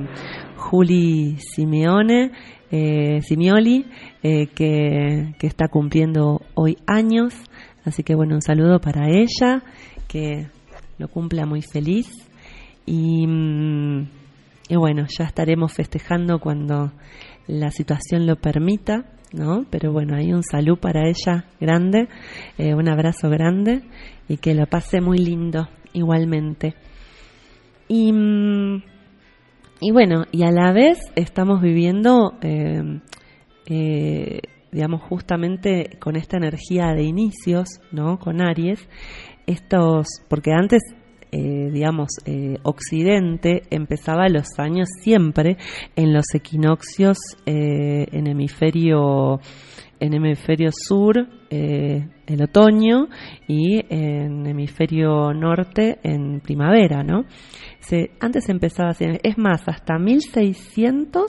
Juli 0.55 1.37
Simeone, 1.39 2.31
eh, 2.71 3.21
Simioli, 3.21 3.85
eh, 4.23 4.47
que, 4.47 5.33
está 5.41 5.67
cumpliendo 5.67 6.41
hoy 6.53 6.77
años. 6.85 7.33
Así 7.85 8.03
que 8.03 8.15
bueno, 8.15 8.35
un 8.35 8.41
saludo 8.41 8.79
para 8.79 9.07
ella, 9.09 9.63
que 10.07 10.47
lo 10.97 11.07
cumpla 11.07 11.45
muy 11.45 11.61
feliz. 11.61 12.09
Y, 12.85 13.25
mm, 13.25 14.07
y 14.69 14.75
bueno, 14.75 15.05
ya 15.17 15.25
estaremos 15.25 15.73
festejando 15.73 16.39
cuando 16.39 16.91
la 17.47 17.71
situación 17.71 18.27
lo 18.27 18.35
permita, 18.35 19.05
¿no? 19.33 19.65
Pero 19.69 19.91
bueno, 19.91 20.15
hay 20.15 20.33
un 20.33 20.43
saludo 20.43 20.77
para 20.77 21.07
ella 21.07 21.45
grande, 21.59 22.07
eh, 22.57 22.73
un 22.73 22.89
abrazo 22.89 23.29
grande 23.29 23.83
y 24.27 24.37
que 24.37 24.53
lo 24.53 24.67
pase 24.67 24.99
muy 24.99 25.17
lindo 25.17 25.69
igualmente. 25.93 26.75
Y, 27.87 28.11
y 29.79 29.91
bueno, 29.91 30.25
y 30.31 30.43
a 30.43 30.51
la 30.51 30.73
vez 30.73 30.99
estamos 31.15 31.61
viviendo, 31.61 32.33
eh, 32.41 32.99
eh, 33.67 34.39
digamos, 34.71 35.01
justamente 35.03 35.97
con 35.99 36.15
esta 36.15 36.37
energía 36.37 36.93
de 36.93 37.03
inicios, 37.03 37.79
¿no? 37.91 38.19
Con 38.19 38.41
Aries, 38.41 38.87
estos, 39.45 40.07
porque 40.27 40.51
antes 40.51 40.81
eh, 41.29 41.69
digamos, 41.73 42.07
Occidente 42.63 43.63
empezaba 43.69 44.29
los 44.29 44.47
años 44.59 44.87
siempre 45.01 45.57
en 45.97 46.13
los 46.13 46.23
equinoccios 46.33 47.17
en 47.45 48.27
hemisferio 48.27 49.41
en 49.99 50.13
hemisferio 50.13 50.69
sur 50.71 51.27
eh, 51.49 52.07
el 52.25 52.41
otoño 52.41 53.07
y 53.47 53.83
en 53.89 54.45
hemisferio 54.45 55.33
norte 55.33 55.99
en 56.03 56.39
primavera, 56.41 57.03
¿no? 57.03 57.25
Se, 57.79 58.11
antes 58.19 58.49
empezaba 58.49 58.89
así, 58.89 59.05
es 59.23 59.37
más, 59.37 59.67
hasta 59.67 59.97
1600 59.97 61.25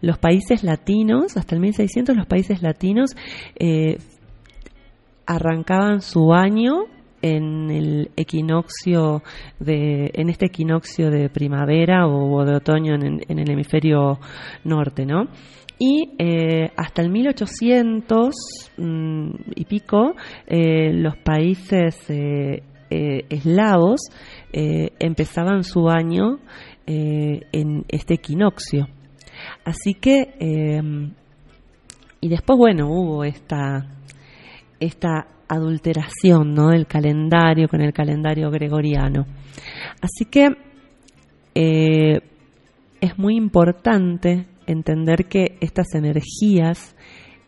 los 0.00 0.18
países 0.18 0.62
latinos, 0.62 1.36
hasta 1.36 1.54
el 1.54 1.60
1600 1.60 2.16
los 2.16 2.26
países 2.26 2.62
latinos 2.62 3.16
eh, 3.58 3.98
arrancaban 5.26 6.00
su 6.00 6.32
año 6.32 6.84
en 7.22 7.70
el 7.70 8.10
equinoccio 8.16 9.22
de 9.58 10.10
en 10.14 10.28
este 10.28 10.46
equinoccio 10.46 11.10
de 11.10 11.28
primavera 11.30 12.06
o, 12.06 12.44
de 12.44 12.56
otoño 12.56 12.94
en, 12.94 13.22
en, 13.26 13.38
el 13.38 13.50
hemisferio 13.50 14.18
norte, 14.64 15.06
¿no? 15.06 15.28
Y 15.78 16.10
eh, 16.18 16.70
hasta 16.76 17.02
el 17.02 17.10
1800 17.10 18.34
mm, 18.78 19.30
y 19.54 19.64
pico 19.66 20.14
eh, 20.46 20.92
los 20.92 21.16
países 21.18 21.96
eh, 22.08 22.62
eslavos 22.88 24.00
empezaban 24.52 25.64
su 25.64 25.88
año 25.88 26.38
en 26.86 27.84
este 27.88 28.14
equinoccio. 28.14 28.86
Así 29.64 29.94
que, 29.94 30.34
y 32.20 32.28
después, 32.28 32.56
bueno, 32.56 32.88
hubo 32.88 33.24
esta, 33.24 33.86
esta 34.80 35.26
adulteración 35.48 36.54
¿no? 36.54 36.68
del 36.68 36.86
calendario 36.86 37.68
con 37.68 37.82
el 37.82 37.92
calendario 37.92 38.50
gregoriano. 38.50 39.26
Así 40.00 40.24
que 40.30 40.48
es 43.00 43.18
muy 43.18 43.36
importante 43.36 44.46
entender 44.66 45.26
que 45.28 45.56
estas 45.60 45.94
energías 45.94 46.96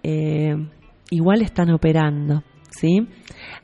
eh, 0.03 0.55
igual 1.11 1.43
están 1.43 1.71
operando, 1.71 2.43
¿sí? 2.71 3.07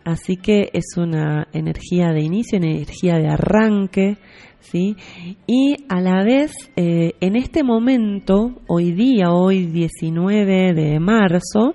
Así 0.04 0.36
que 0.36 0.70
es 0.72 0.96
una 0.96 1.48
energía 1.52 2.12
de 2.12 2.22
inicio, 2.22 2.58
energía 2.58 3.16
de 3.16 3.28
arranque, 3.28 4.18
¿sí? 4.60 4.96
Y 5.46 5.76
a 5.88 6.00
la 6.00 6.24
vez, 6.24 6.52
eh, 6.76 7.14
en 7.20 7.36
este 7.36 7.62
momento, 7.62 8.62
hoy 8.66 8.92
día, 8.92 9.30
hoy 9.30 9.66
19 9.66 10.74
de 10.74 11.00
marzo, 11.00 11.74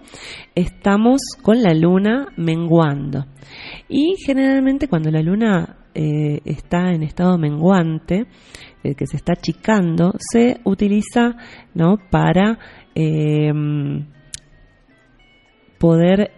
estamos 0.55 1.21
con 1.41 1.61
la 1.61 1.73
luna 1.73 2.27
menguando. 2.37 3.25
Y 3.87 4.15
generalmente 4.25 4.87
cuando 4.87 5.11
la 5.11 5.21
luna 5.21 5.78
eh, 5.93 6.39
está 6.45 6.91
en 6.91 7.03
estado 7.03 7.37
menguante, 7.37 8.27
eh, 8.83 8.95
que 8.95 9.07
se 9.07 9.17
está 9.17 9.33
achicando, 9.33 10.13
se 10.31 10.59
utiliza 10.63 11.35
¿no? 11.73 11.97
para 12.09 12.59
poder 15.79 16.31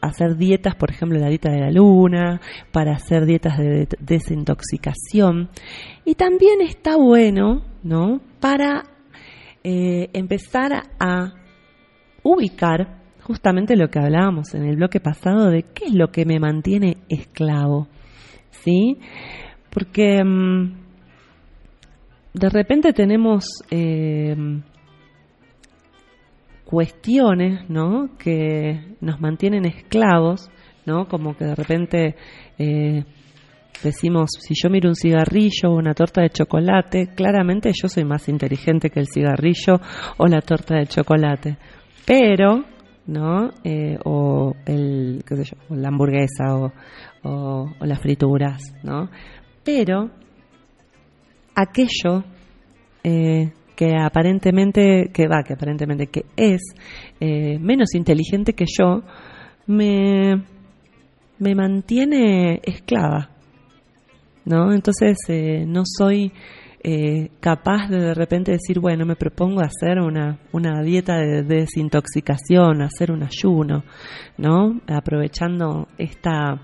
hacer 0.00 0.36
dietas, 0.36 0.74
por 0.74 0.90
ejemplo, 0.90 1.18
la 1.18 1.28
dieta 1.28 1.50
de 1.50 1.60
la 1.60 1.70
luna, 1.70 2.40
para 2.72 2.92
hacer 2.92 3.26
dietas 3.26 3.58
de 3.58 3.86
desintoxicación. 4.00 5.50
Y 6.04 6.14
también 6.14 6.60
está 6.62 6.96
bueno, 6.96 7.64
¿no? 7.82 8.20
Para 8.40 8.84
eh, 9.62 10.08
empezar 10.12 10.72
a 10.98 11.34
ubicar 12.22 12.98
justamente 13.22 13.76
lo 13.76 13.88
que 13.88 13.98
hablábamos 13.98 14.54
en 14.54 14.64
el 14.64 14.76
bloque 14.76 15.00
pasado 15.00 15.50
de 15.50 15.62
qué 15.62 15.86
es 15.86 15.94
lo 15.94 16.10
que 16.10 16.24
me 16.24 16.40
mantiene 16.40 16.96
esclavo, 17.08 17.88
¿sí? 18.64 18.98
Porque 19.70 20.22
mm, 20.24 20.80
de 22.34 22.48
repente 22.48 22.92
tenemos 22.92 23.44
eh, 23.70 24.36
cuestiones, 26.64 27.68
¿no? 27.68 28.16
Que 28.18 28.94
nos 29.00 29.20
mantienen 29.20 29.66
esclavos, 29.66 30.50
¿no? 30.86 31.06
Como 31.06 31.36
que 31.36 31.44
de 31.44 31.54
repente 31.54 32.14
eh, 32.58 33.04
decimos, 33.82 34.30
si 34.38 34.54
yo 34.54 34.70
miro 34.70 34.88
un 34.88 34.94
cigarrillo 34.94 35.70
o 35.70 35.76
una 35.76 35.94
torta 35.94 36.22
de 36.22 36.30
chocolate, 36.30 37.08
claramente 37.14 37.72
yo 37.74 37.88
soy 37.88 38.04
más 38.04 38.28
inteligente 38.28 38.90
que 38.90 39.00
el 39.00 39.08
cigarrillo 39.08 39.80
o 40.18 40.26
la 40.26 40.40
torta 40.40 40.76
de 40.76 40.86
chocolate. 40.86 41.58
Pero, 42.06 42.64
¿no? 43.06 43.50
Eh, 43.64 43.98
o 44.04 44.54
el, 44.66 45.24
qué 45.26 45.36
sé 45.36 45.44
yo, 45.44 45.76
la 45.76 45.88
hamburguesa 45.88 46.54
o, 46.54 46.72
o, 47.22 47.68
las 47.80 48.00
frituras, 48.00 48.74
¿no? 48.82 49.10
Pero 49.64 50.10
aquello 51.54 52.24
eh, 53.02 53.52
que 53.76 53.96
aparentemente, 53.96 55.10
que 55.12 55.26
va, 55.26 55.42
que 55.42 55.54
aparentemente 55.54 56.08
que 56.08 56.24
es 56.36 56.60
eh, 57.20 57.58
menos 57.58 57.94
inteligente 57.94 58.52
que 58.54 58.66
yo, 58.66 59.02
me, 59.66 60.44
me 61.38 61.54
mantiene 61.54 62.60
esclava, 62.62 63.30
¿no? 64.44 64.72
Entonces 64.72 65.18
no 65.66 65.82
soy 65.84 66.32
eh, 66.82 67.30
capaz 67.40 67.88
de 67.88 67.98
de 68.00 68.14
repente 68.14 68.52
decir, 68.52 68.80
bueno, 68.80 69.04
me 69.04 69.16
propongo 69.16 69.60
hacer 69.60 70.00
una, 70.00 70.40
una 70.52 70.82
dieta 70.82 71.18
de, 71.18 71.42
de 71.42 71.60
desintoxicación, 71.60 72.82
hacer 72.82 73.12
un 73.12 73.22
ayuno, 73.22 73.84
¿no? 74.38 74.80
Aprovechando 74.88 75.88
esta 75.98 76.60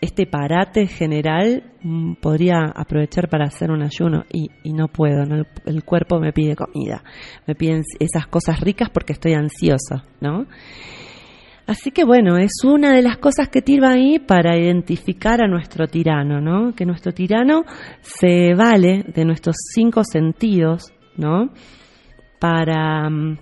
este 0.00 0.26
parate 0.26 0.86
general 0.86 1.72
mm, 1.82 2.14
podría 2.14 2.72
aprovechar 2.74 3.28
para 3.28 3.46
hacer 3.46 3.70
un 3.70 3.82
ayuno 3.82 4.24
y, 4.32 4.50
no 4.72 4.88
puedo, 4.88 5.22
El, 5.64 5.84
cuerpo 5.84 6.18
me 6.20 6.32
pide 6.32 6.56
comida, 6.56 7.02
me 7.46 7.54
piden 7.54 7.82
esas 7.98 8.26
cosas 8.26 8.60
ricas 8.60 8.90
porque 8.90 9.12
estoy 9.12 9.34
ansioso, 9.34 10.02
¿no? 10.20 10.46
Así 11.66 11.90
que 11.90 12.04
bueno, 12.04 12.38
es 12.38 12.62
una 12.64 12.94
de 12.94 13.02
las 13.02 13.18
cosas 13.18 13.48
que 13.48 13.60
tira 13.60 13.90
ahí 13.90 14.20
para 14.20 14.56
identificar 14.56 15.42
a 15.42 15.48
nuestro 15.48 15.88
tirano, 15.88 16.40
¿no? 16.40 16.74
Que 16.76 16.86
nuestro 16.86 17.12
tirano 17.12 17.64
se 18.02 18.54
vale 18.54 19.04
de 19.12 19.24
nuestros 19.24 19.56
cinco 19.74 20.02
sentidos, 20.04 20.92
¿no? 21.16 21.50
Para, 22.38 23.10
mm, 23.10 23.38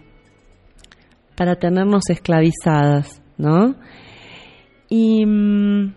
para 1.37 1.57
tenernos 1.57 2.05
esclavizadas, 2.09 3.23
¿no? 3.37 3.77
Y 4.89 5.27
mm, 5.27 5.95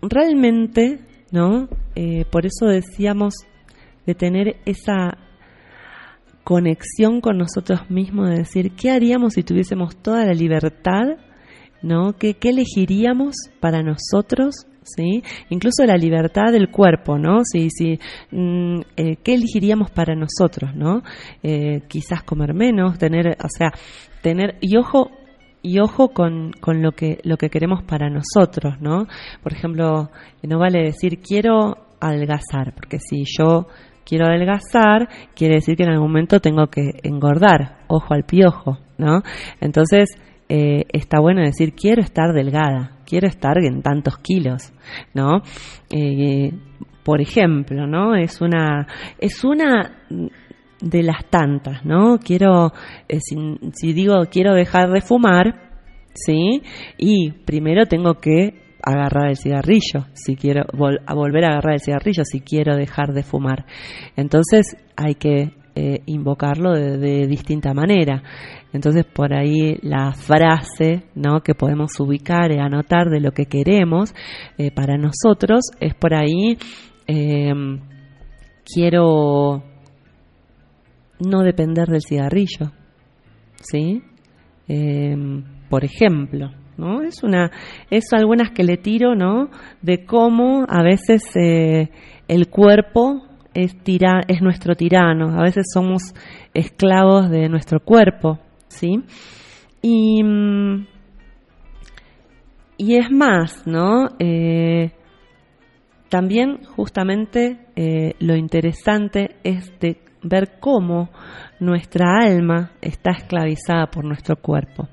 realmente, 0.00 1.00
¿no? 1.30 1.68
Eh, 1.94 2.24
por 2.30 2.46
eso 2.46 2.66
decíamos 2.66 3.34
de 4.06 4.14
tener 4.14 4.56
esa 4.64 5.18
conexión 6.44 7.20
con 7.20 7.38
nosotros 7.38 7.90
mismos, 7.90 8.30
de 8.30 8.38
decir, 8.38 8.72
¿qué 8.72 8.90
haríamos 8.90 9.34
si 9.34 9.42
tuviésemos 9.42 9.96
toda 9.96 10.24
la 10.24 10.32
libertad? 10.32 11.18
¿No? 11.82 12.12
¿Qué, 12.12 12.34
qué 12.34 12.50
elegiríamos 12.50 13.36
para 13.60 13.82
nosotros? 13.82 14.66
¿Sí? 14.82 15.22
Incluso 15.50 15.84
la 15.84 15.96
libertad 15.96 16.52
del 16.52 16.70
cuerpo, 16.70 17.18
¿no? 17.18 17.42
Sí, 17.44 17.68
sí, 17.70 17.98
mm, 18.30 18.80
eh, 18.96 19.16
¿Qué 19.22 19.34
elegiríamos 19.34 19.90
para 19.90 20.14
nosotros, 20.16 20.74
¿no? 20.74 21.02
Eh, 21.42 21.82
quizás 21.86 22.22
comer 22.22 22.54
menos, 22.54 22.98
tener, 22.98 23.36
o 23.42 23.48
sea, 23.56 23.72
tener, 24.22 24.56
y 24.60 24.76
ojo, 24.76 25.10
y 25.62 25.78
ojo 25.78 26.08
con, 26.08 26.52
con, 26.60 26.82
lo 26.82 26.92
que 26.92 27.20
lo 27.24 27.36
que 27.36 27.50
queremos 27.50 27.84
para 27.84 28.10
nosotros, 28.10 28.80
¿no? 28.80 29.06
Por 29.42 29.52
ejemplo, 29.52 30.10
no 30.42 30.58
vale 30.58 30.82
decir 30.82 31.20
quiero 31.20 31.76
adelgazar, 32.00 32.74
porque 32.74 32.98
si 32.98 33.24
yo 33.24 33.68
quiero 34.10 34.26
adelgazar, 34.26 35.08
quiere 35.36 35.54
decir 35.54 35.76
que 35.76 35.84
en 35.84 35.90
algún 35.90 36.08
momento 36.08 36.40
tengo 36.40 36.66
que 36.66 36.98
engordar, 37.04 37.84
ojo 37.86 38.12
al 38.12 38.24
piojo, 38.24 38.78
¿no? 38.98 39.22
Entonces, 39.60 40.08
eh, 40.48 40.84
está 40.92 41.20
bueno 41.20 41.42
decir 41.42 41.74
quiero 41.74 42.02
estar 42.02 42.32
delgada, 42.32 42.96
quiero 43.06 43.28
estar 43.28 43.56
en 43.58 43.82
tantos 43.82 44.18
kilos, 44.18 44.72
¿no? 45.14 45.42
Eh, 45.92 46.52
por 47.04 47.20
ejemplo, 47.20 47.86
¿no? 47.86 48.16
Es 48.16 48.40
una, 48.40 48.88
es 49.20 49.44
una 49.44 50.02
de 50.80 51.02
las 51.04 51.24
tantas, 51.26 51.84
¿no? 51.84 52.18
Quiero, 52.18 52.72
eh, 53.08 53.20
si, 53.20 53.92
digo 53.92 54.24
quiero 54.28 54.54
dejar 54.54 54.90
de 54.90 55.02
fumar, 55.02 55.70
¿sí? 56.14 56.62
Y 56.98 57.30
primero 57.30 57.86
tengo 57.86 58.14
que 58.14 58.69
agarrar 58.82 59.28
el 59.28 59.36
cigarrillo, 59.36 60.06
si 60.12 60.36
quiero 60.36 60.62
a 61.06 61.14
volver 61.14 61.44
a 61.44 61.48
agarrar 61.48 61.74
el 61.74 61.80
cigarrillo, 61.80 62.24
si 62.24 62.40
quiero 62.40 62.76
dejar 62.76 63.12
de 63.12 63.22
fumar. 63.22 63.66
Entonces 64.16 64.76
hay 64.96 65.14
que 65.14 65.52
eh, 65.74 66.02
invocarlo 66.06 66.72
de, 66.72 67.26
distinta 67.26 67.72
manera. 67.74 68.22
Entonces 68.72 69.04
por 69.04 69.32
ahí 69.32 69.78
la 69.82 70.12
frase 70.12 71.04
¿no? 71.14 71.40
que 71.40 71.54
podemos 71.54 71.98
ubicar 72.00 72.52
y 72.52 72.58
anotar 72.58 73.08
de 73.08 73.20
lo 73.20 73.32
que 73.32 73.46
queremos 73.46 74.14
eh, 74.58 74.70
para 74.70 74.96
nosotros 74.96 75.62
es 75.80 75.94
por 75.94 76.14
ahí 76.14 76.58
quiero 78.72 79.64
no 81.18 81.42
depender 81.42 81.88
del 81.88 82.02
cigarrillo, 82.02 82.70
¿sí? 83.56 84.00
Por 85.68 85.84
ejemplo, 85.84 86.50
¿no? 86.80 87.02
Es 87.02 87.22
una, 87.22 87.50
es 87.90 88.12
algunas 88.12 88.50
que 88.50 88.64
le 88.64 88.76
tiro, 88.76 89.14
¿no? 89.14 89.50
De 89.82 90.04
cómo 90.04 90.64
a 90.68 90.82
veces 90.82 91.22
eh, 91.36 91.90
el 92.26 92.48
cuerpo 92.48 93.22
es 93.54 93.76
es 94.28 94.42
nuestro 94.42 94.74
tirano, 94.74 95.38
a 95.38 95.42
veces 95.42 95.66
somos 95.72 96.14
esclavos 96.54 97.30
de 97.30 97.48
nuestro 97.48 97.80
cuerpo, 97.80 98.38
¿sí? 98.68 99.02
Y, 99.82 100.22
mm, 100.22 100.86
y 102.78 102.96
es 102.96 103.10
más, 103.10 103.66
¿no? 103.66 104.08
Eh, 104.18 104.92
también 106.08 106.64
justamente 106.64 107.66
eh, 107.76 108.14
lo 108.18 108.36
interesante 108.36 109.36
es 109.44 109.78
de 109.80 109.98
ver 110.22 110.58
cómo 110.60 111.10
nuestra 111.60 112.18
alma 112.22 112.72
está 112.80 113.12
esclavizada 113.12 113.86
por 113.86 114.04
nuestro 114.04 114.36
cuerpo. 114.36 114.88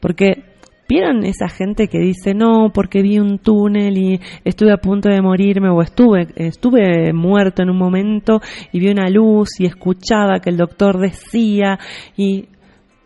Porque 0.00 0.53
¿Vieron 0.88 1.24
esa 1.24 1.48
gente 1.48 1.88
que 1.88 1.98
dice, 1.98 2.34
no, 2.34 2.70
porque 2.72 3.02
vi 3.02 3.18
un 3.18 3.38
túnel 3.38 3.96
y 3.96 4.20
estuve 4.44 4.72
a 4.72 4.76
punto 4.76 5.08
de 5.08 5.22
morirme 5.22 5.70
o 5.70 5.80
estuve, 5.80 6.28
estuve 6.36 7.12
muerto 7.12 7.62
en 7.62 7.70
un 7.70 7.78
momento 7.78 8.40
y 8.70 8.80
vi 8.80 8.88
una 8.88 9.08
luz 9.08 9.48
y 9.58 9.66
escuchaba 9.66 10.40
que 10.40 10.50
el 10.50 10.56
doctor 10.56 10.98
decía 10.98 11.78
y... 12.16 12.48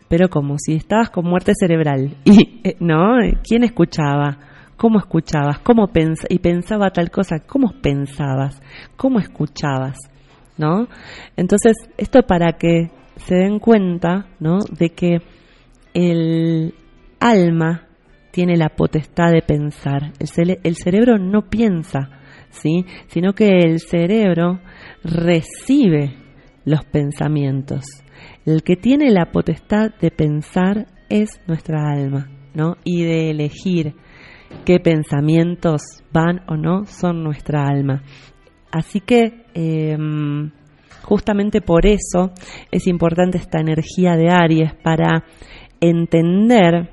Pero 0.09 0.27
como 0.27 0.55
si 0.57 0.73
estabas 0.73 1.11
con 1.11 1.25
muerte 1.25 1.51
cerebral. 1.55 2.17
Y, 2.25 2.61
eh, 2.63 2.75
¿no? 2.79 3.17
¿Quién 3.47 3.63
escuchaba? 3.63 4.39
¿Cómo 4.75 4.97
escuchabas? 4.97 5.59
¿Cómo 5.59 5.87
y 6.29 6.39
pensaba 6.39 6.89
tal 6.89 7.11
cosa? 7.11 7.41
¿Cómo 7.45 7.73
pensabas? 7.79 8.59
¿Cómo 8.97 9.19
escuchabas? 9.19 9.99
¿no? 10.59 10.87
Entonces, 11.37 11.77
esto 11.97 12.21
para 12.23 12.53
que 12.53 12.91
se 13.15 13.35
den 13.35 13.59
cuenta, 13.59 14.27
¿no? 14.39 14.59
De 14.59 14.89
que 14.89 15.21
el 15.93 16.75
alma 17.19 17.87
tiene 18.31 18.57
la 18.57 18.69
potestad 18.69 19.31
de 19.31 19.41
pensar. 19.41 20.13
El, 20.19 20.75
cerebro 20.75 21.17
no 21.17 21.49
piensa, 21.49 22.09
¿sí? 22.49 22.85
Sino 23.07 23.33
que 23.33 23.47
el 23.47 23.79
cerebro 23.79 24.59
recibe 25.03 26.15
los 26.65 26.85
pensamientos. 26.85 27.83
El 28.45 28.63
que 28.63 28.75
tiene 28.75 29.09
la 29.11 29.31
potestad 29.31 29.91
de 29.99 30.11
pensar 30.11 30.87
es 31.09 31.41
nuestra 31.47 31.91
alma, 31.91 32.29
¿no? 32.53 32.75
Y 32.83 33.03
de 33.03 33.31
elegir 33.31 33.95
qué 34.65 34.79
pensamientos 34.79 35.81
van 36.11 36.41
o 36.47 36.55
no 36.55 36.85
son 36.85 37.23
nuestra 37.23 37.65
alma. 37.65 38.03
Así 38.71 38.99
que 38.99 39.45
em, 39.53 40.51
justamente 41.03 41.61
por 41.61 41.85
eso 41.85 42.31
es 42.71 42.87
importante 42.87 43.37
esta 43.37 43.59
energía 43.59 44.15
de 44.15 44.29
Aries 44.29 44.73
para 44.83 45.25
entender, 45.81 46.89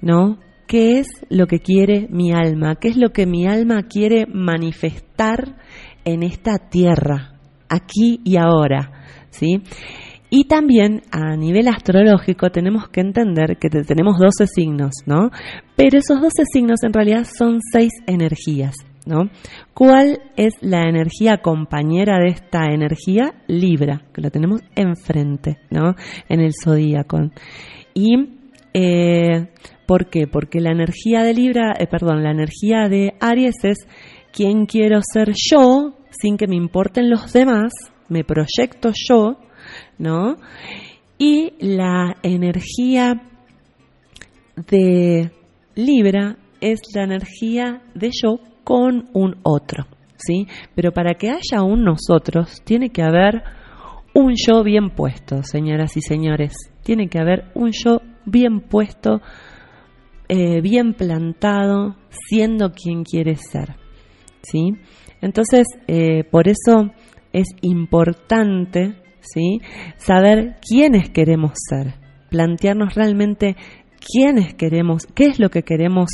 ¿no? 0.00 0.38
¿Qué 0.66 0.98
es 0.98 1.08
lo 1.30 1.46
que 1.46 1.60
quiere 1.60 2.08
mi 2.10 2.32
alma? 2.32 2.76
¿Qué 2.76 2.88
es 2.88 2.96
lo 2.96 3.10
que 3.10 3.26
mi 3.26 3.46
alma 3.46 3.84
quiere 3.84 4.26
manifestar 4.26 5.56
en 6.04 6.22
esta 6.22 6.58
tierra, 6.68 7.38
aquí 7.68 8.20
y 8.24 8.36
ahora? 8.36 8.92
¿Sí? 9.30 9.62
Y 10.30 10.44
también 10.44 11.02
a 11.10 11.36
nivel 11.36 11.68
astrológico 11.68 12.50
tenemos 12.50 12.88
que 12.90 13.00
entender 13.00 13.56
que 13.58 13.70
tenemos 13.70 14.18
12 14.18 14.46
signos, 14.46 14.92
¿no? 15.06 15.30
Pero 15.74 15.98
esos 15.98 16.20
12 16.20 16.42
signos 16.52 16.80
en 16.82 16.92
realidad 16.92 17.24
son 17.24 17.60
6 17.72 17.90
energías, 18.06 18.74
¿no? 19.06 19.30
¿Cuál 19.72 20.18
es 20.36 20.52
la 20.60 20.82
energía 20.82 21.38
compañera 21.38 22.18
de 22.18 22.28
esta 22.28 22.66
energía? 22.66 23.42
Libra, 23.46 24.02
que 24.12 24.20
lo 24.20 24.30
tenemos 24.30 24.60
enfrente, 24.76 25.60
¿no? 25.70 25.94
En 26.28 26.40
el 26.40 26.52
zodíaco. 26.62 27.30
Y, 27.94 28.16
eh, 28.74 29.48
¿por 29.88 30.10
qué? 30.10 30.26
Porque 30.26 30.60
la 30.60 30.70
energía 30.70 31.22
de 31.22 31.32
Libra, 31.32 31.72
eh, 31.78 31.86
perdón, 31.86 32.22
la 32.22 32.30
energía 32.30 32.90
de 32.90 33.14
Aries 33.20 33.64
es 33.64 33.78
quién 34.32 34.66
quiero 34.66 35.00
ser 35.02 35.32
yo 35.34 35.96
sin 36.10 36.36
que 36.36 36.46
me 36.46 36.56
importen 36.56 37.08
los 37.08 37.32
demás, 37.32 37.72
me 38.10 38.22
proyecto 38.22 38.90
yo, 38.94 39.38
¿no? 39.96 40.36
Y 41.16 41.54
la 41.58 42.16
energía 42.22 43.22
de 44.70 45.32
Libra 45.74 46.36
es 46.60 46.80
la 46.94 47.04
energía 47.04 47.80
de 47.94 48.10
yo 48.12 48.40
con 48.64 49.08
un 49.14 49.36
otro, 49.42 49.86
¿sí? 50.16 50.46
Pero 50.74 50.92
para 50.92 51.14
que 51.14 51.30
haya 51.30 51.62
un 51.62 51.82
nosotros, 51.82 52.60
tiene 52.62 52.90
que 52.90 53.02
haber 53.02 53.42
un 54.12 54.34
yo 54.36 54.62
bien 54.62 54.90
puesto, 54.90 55.42
señoras 55.42 55.96
y 55.96 56.02
señores. 56.02 56.52
Tiene 56.82 57.08
que 57.08 57.18
haber 57.18 57.50
un 57.54 57.70
yo 57.72 58.02
bien 58.26 58.60
puesto, 58.60 59.22
eh, 60.28 60.60
bien 60.60 60.94
plantado, 60.94 61.96
siendo 62.10 62.72
quien 62.72 63.04
quiere 63.04 63.36
ser, 63.36 63.76
¿sí? 64.42 64.72
Entonces, 65.20 65.66
eh, 65.86 66.24
por 66.24 66.48
eso 66.48 66.92
es 67.32 67.48
importante 67.62 68.94
¿sí? 69.20 69.60
Saber 69.96 70.56
quiénes 70.60 71.10
queremos 71.10 71.52
ser, 71.68 71.94
plantearnos 72.30 72.94
realmente 72.94 73.56
quiénes 74.00 74.54
queremos, 74.54 75.06
qué 75.14 75.26
es 75.26 75.38
lo 75.38 75.50
que 75.50 75.62
queremos 75.62 76.10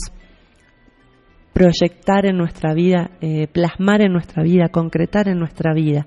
proyectar 1.53 2.27
en 2.27 2.37
nuestra 2.37 2.74
vida, 2.74 3.12
eh, 3.20 3.46
plasmar 3.46 4.03
en 4.03 4.12
nuestra 4.12 4.42
vida, 4.42 4.68
concretar 4.70 5.29
en 5.29 5.38
nuestra 5.38 5.72
vida, 5.72 6.07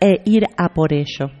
e 0.00 0.22
ir 0.24 0.44
a 0.56 0.68
por 0.72 0.92
ello. 0.92 1.32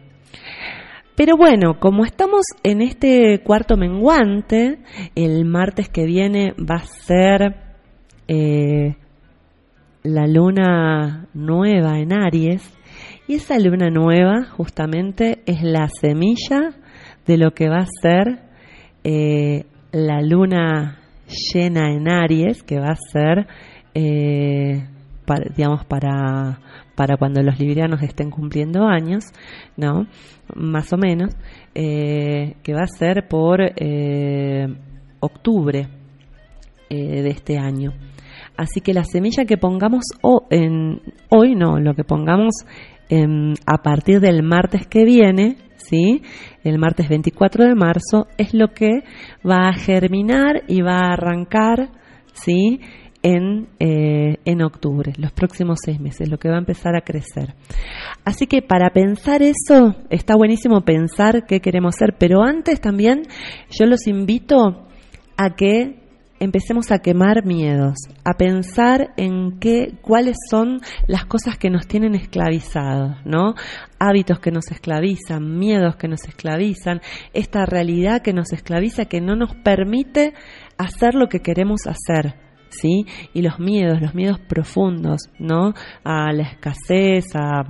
Pero 1.18 1.36
bueno, 1.36 1.80
como 1.80 2.04
estamos 2.04 2.44
en 2.62 2.80
este 2.80 3.40
cuarto 3.42 3.76
menguante, 3.76 4.78
el 5.16 5.44
martes 5.44 5.88
que 5.88 6.04
viene 6.04 6.52
va 6.52 6.76
a 6.76 6.86
ser 6.86 7.56
eh, 8.28 8.94
la 10.04 10.28
luna 10.28 11.26
nueva 11.34 11.98
en 11.98 12.12
Aries, 12.12 12.62
y 13.26 13.34
esa 13.34 13.58
luna 13.58 13.90
nueva 13.90 14.44
justamente 14.44 15.40
es 15.44 15.60
la 15.60 15.88
semilla 15.88 16.76
de 17.26 17.36
lo 17.36 17.50
que 17.50 17.68
va 17.68 17.78
a 17.78 17.88
ser 18.00 18.38
eh, 19.02 19.64
la 19.90 20.22
luna 20.22 21.00
llena 21.52 21.92
en 21.94 22.08
Aries, 22.08 22.62
que 22.62 22.78
va 22.78 22.90
a 22.90 22.96
ser, 22.96 23.48
eh, 23.92 24.86
digamos, 25.56 25.84
para, 25.84 26.60
para 26.98 27.16
cuando 27.16 27.40
los 27.42 27.58
librianos 27.58 28.02
estén 28.02 28.30
cumpliendo 28.30 28.84
años, 28.84 29.24
¿no? 29.78 30.06
Más 30.54 30.92
o 30.92 30.98
menos, 30.98 31.34
eh, 31.74 32.56
que 32.62 32.74
va 32.74 32.82
a 32.82 32.98
ser 32.98 33.28
por 33.28 33.60
octubre 35.20 35.88
de 36.90 37.28
este 37.28 37.58
año. 37.58 37.92
Así 38.56 38.80
que 38.80 38.92
la 38.92 39.04
semilla 39.04 39.44
que 39.44 39.56
pongamos 39.56 40.04
en, 40.50 41.00
hoy, 41.30 41.54
no, 41.54 41.78
lo 41.78 41.94
que 41.94 42.02
pongamos 42.02 42.64
Em, 43.10 43.54
a 43.64 43.78
partir 43.78 44.20
del 44.20 44.42
martes 44.42 44.86
que 44.86 45.04
viene, 45.04 45.56
¿sí? 45.76 46.20
el 46.62 46.78
martes 46.78 47.08
24 47.08 47.64
de 47.64 47.74
marzo, 47.74 48.26
es 48.36 48.52
lo 48.52 48.68
que 48.74 49.02
va 49.48 49.68
a 49.68 49.72
germinar 49.72 50.64
y 50.68 50.82
va 50.82 50.98
a 50.98 51.12
arrancar 51.14 51.88
¿sí? 52.34 52.80
En, 53.22 53.68
eh, 53.80 54.36
en 54.44 54.62
octubre, 54.62 55.12
los 55.18 55.32
próximos 55.32 55.78
seis 55.84 56.00
meses, 56.00 56.28
lo 56.28 56.38
que 56.38 56.48
va 56.48 56.56
a 56.56 56.60
empezar 56.60 56.96
a 56.96 57.02
crecer. 57.02 57.54
Así 58.24 58.46
que 58.46 58.62
para 58.62 58.90
pensar 58.90 59.42
eso, 59.42 59.96
está 60.10 60.36
buenísimo 60.36 60.82
pensar 60.82 61.46
qué 61.46 61.60
queremos 61.60 61.96
ser, 61.96 62.16
pero 62.18 62.42
antes 62.42 62.80
también 62.80 63.22
yo 63.70 63.86
los 63.86 64.06
invito 64.06 64.86
a 65.36 65.54
que 65.56 66.08
empecemos 66.40 66.92
a 66.92 67.00
quemar 67.00 67.44
miedos, 67.44 67.96
a 68.24 68.34
pensar 68.34 69.12
en 69.16 69.58
qué, 69.58 69.94
cuáles 70.00 70.36
son 70.48 70.80
las 71.06 71.24
cosas 71.24 71.58
que 71.58 71.70
nos 71.70 71.86
tienen 71.86 72.14
esclavizados, 72.14 73.16
¿no? 73.24 73.54
Hábitos 73.98 74.38
que 74.38 74.50
nos 74.50 74.70
esclavizan, 74.70 75.58
miedos 75.58 75.96
que 75.96 76.08
nos 76.08 76.24
esclavizan, 76.24 77.00
esta 77.32 77.66
realidad 77.66 78.22
que 78.22 78.32
nos 78.32 78.52
esclaviza, 78.52 79.06
que 79.06 79.20
no 79.20 79.34
nos 79.34 79.54
permite 79.56 80.34
hacer 80.76 81.14
lo 81.14 81.28
que 81.28 81.40
queremos 81.40 81.86
hacer. 81.86 82.47
¿Sí? 82.70 83.06
Y 83.32 83.42
los 83.42 83.58
miedos, 83.58 84.00
los 84.00 84.14
miedos 84.14 84.38
profundos, 84.40 85.22
¿no? 85.38 85.74
A 86.04 86.32
la 86.32 86.42
escasez, 86.42 87.34
a, 87.34 87.64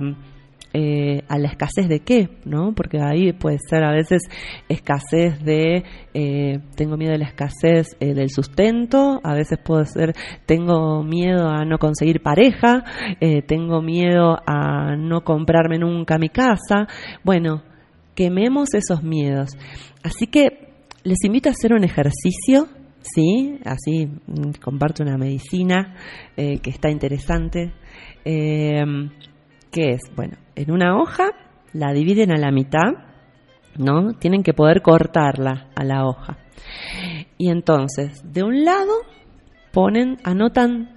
eh, 0.71 1.23
a 1.27 1.39
la 1.39 1.47
escasez 1.47 1.87
de 1.87 2.01
qué, 2.01 2.29
¿no? 2.45 2.73
Porque 2.75 2.99
ahí 3.01 3.33
puede 3.33 3.57
ser 3.67 3.83
a 3.83 3.91
veces 3.91 4.21
escasez 4.67 5.43
de, 5.43 5.83
eh, 6.13 6.59
tengo 6.75 6.95
miedo 6.95 7.13
de 7.13 7.17
la 7.17 7.25
escasez 7.25 7.97
eh, 7.99 8.13
del 8.13 8.29
sustento, 8.29 9.19
a 9.23 9.33
veces 9.33 9.57
puede 9.57 9.85
ser, 9.85 10.13
tengo 10.45 11.01
miedo 11.01 11.49
a 11.49 11.65
no 11.65 11.79
conseguir 11.79 12.21
pareja, 12.21 12.83
tengo 13.47 13.81
miedo 13.81 14.37
a 14.45 14.95
no 14.95 15.21
comprarme 15.21 15.79
nunca 15.79 16.19
mi 16.19 16.29
casa. 16.29 16.87
Bueno, 17.23 17.63
quememos 18.13 18.73
esos 18.75 19.01
miedos. 19.01 19.57
Así 20.03 20.27
que 20.27 20.69
les 21.03 21.17
invito 21.23 21.49
a 21.49 21.53
hacer 21.53 21.73
un 21.73 21.83
ejercicio 21.83 22.67
¿sí? 23.13 23.59
Así 23.65 24.05
mm, 24.05 24.61
comparto 24.63 25.03
una 25.03 25.17
medicina 25.17 25.95
que 26.35 26.69
está 26.69 26.89
interesante. 26.89 27.73
¿Qué 28.23 29.89
es? 29.91 30.01
Bueno, 30.15 30.37
en 30.55 30.71
una 30.71 30.97
hoja 30.97 31.29
la 31.73 31.93
dividen 31.93 32.31
a 32.31 32.37
la 32.37 32.51
mitad, 32.51 32.91
¿no? 33.77 34.13
Tienen 34.13 34.43
que 34.43 34.53
poder 34.53 34.81
cortarla 34.81 35.69
a 35.75 35.83
la 35.83 36.05
hoja. 36.05 36.37
Y 37.37 37.49
entonces, 37.49 38.21
de 38.23 38.43
un 38.43 38.63
lado 38.65 38.91
ponen, 39.71 40.17
anotan 40.23 40.89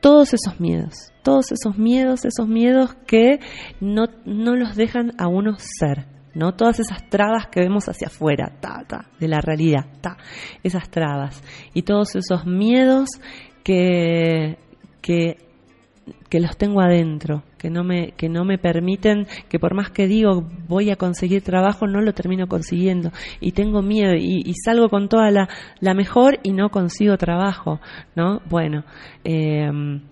todos 0.00 0.34
esos 0.34 0.60
miedos, 0.60 1.12
todos 1.22 1.50
esos 1.52 1.78
miedos, 1.78 2.24
esos 2.24 2.46
miedos 2.46 2.94
que 3.06 3.40
no, 3.80 4.04
no 4.24 4.54
los 4.54 4.76
dejan 4.76 5.12
a 5.18 5.28
uno 5.28 5.56
ser, 5.58 6.06
¿no? 6.34 6.54
Todas 6.54 6.80
esas 6.80 7.08
trabas 7.08 7.46
que 7.46 7.60
vemos 7.60 7.88
hacia 7.88 8.08
afuera, 8.08 8.52
ta, 8.60 8.84
ta, 8.86 9.06
de 9.18 9.28
la 9.28 9.40
realidad, 9.40 9.86
ta, 10.00 10.16
esas 10.62 10.88
trabas. 10.90 11.42
Y 11.74 11.82
todos 11.82 12.16
esos 12.16 12.46
miedos 12.46 13.08
que, 13.62 14.58
que 15.00 15.38
que 16.28 16.40
los 16.40 16.56
tengo 16.56 16.80
adentro, 16.80 17.42
que 17.58 17.70
no 17.70 17.84
me 17.84 18.12
que 18.12 18.28
no 18.28 18.44
me 18.44 18.58
permiten 18.58 19.26
que 19.48 19.58
por 19.58 19.74
más 19.74 19.90
que 19.90 20.06
digo 20.06 20.46
voy 20.68 20.90
a 20.90 20.96
conseguir 20.96 21.42
trabajo 21.42 21.86
no 21.86 22.00
lo 22.00 22.12
termino 22.12 22.46
consiguiendo 22.46 23.10
y 23.40 23.52
tengo 23.52 23.82
miedo 23.82 24.14
y, 24.14 24.52
salgo 24.64 24.88
con 24.88 25.08
toda 25.08 25.30
la, 25.30 25.48
la, 25.80 25.94
mejor 25.94 26.38
y 26.42 26.52
no 26.52 26.70
consigo 26.70 27.16
trabajo, 27.16 27.80
¿no? 28.14 28.40
Bueno, 28.48 28.84
em, 29.24 30.02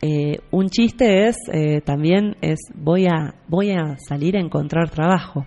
eh, 0.00 0.38
un 0.50 0.68
chiste 0.68 1.26
es 1.28 1.36
eh, 1.52 1.80
también 1.80 2.36
es 2.40 2.58
voy 2.74 3.06
a 3.06 3.34
voy 3.48 3.72
a 3.72 3.96
salir 3.98 4.36
a 4.36 4.40
encontrar 4.40 4.90
trabajo 4.90 5.44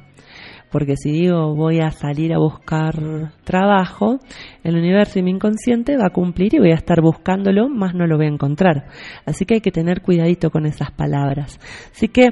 porque 0.71 0.95
si 0.95 1.11
digo 1.11 1.53
voy 1.53 1.79
a 1.79 1.91
salir 1.91 2.33
a 2.33 2.39
buscar 2.39 3.33
trabajo, 3.43 4.19
el 4.63 4.77
universo 4.77 5.19
y 5.19 5.23
mi 5.23 5.31
inconsciente 5.31 5.97
va 5.97 6.07
a 6.07 6.13
cumplir 6.13 6.55
y 6.55 6.59
voy 6.59 6.71
a 6.71 6.75
estar 6.75 7.01
buscándolo, 7.01 7.67
más 7.67 7.93
no 7.93 8.07
lo 8.07 8.15
voy 8.15 8.27
a 8.27 8.29
encontrar. 8.29 8.85
Así 9.25 9.45
que 9.45 9.55
hay 9.55 9.61
que 9.61 9.71
tener 9.71 10.01
cuidadito 10.01 10.49
con 10.49 10.65
esas 10.65 10.91
palabras. 10.91 11.59
Así 11.91 12.07
que 12.07 12.29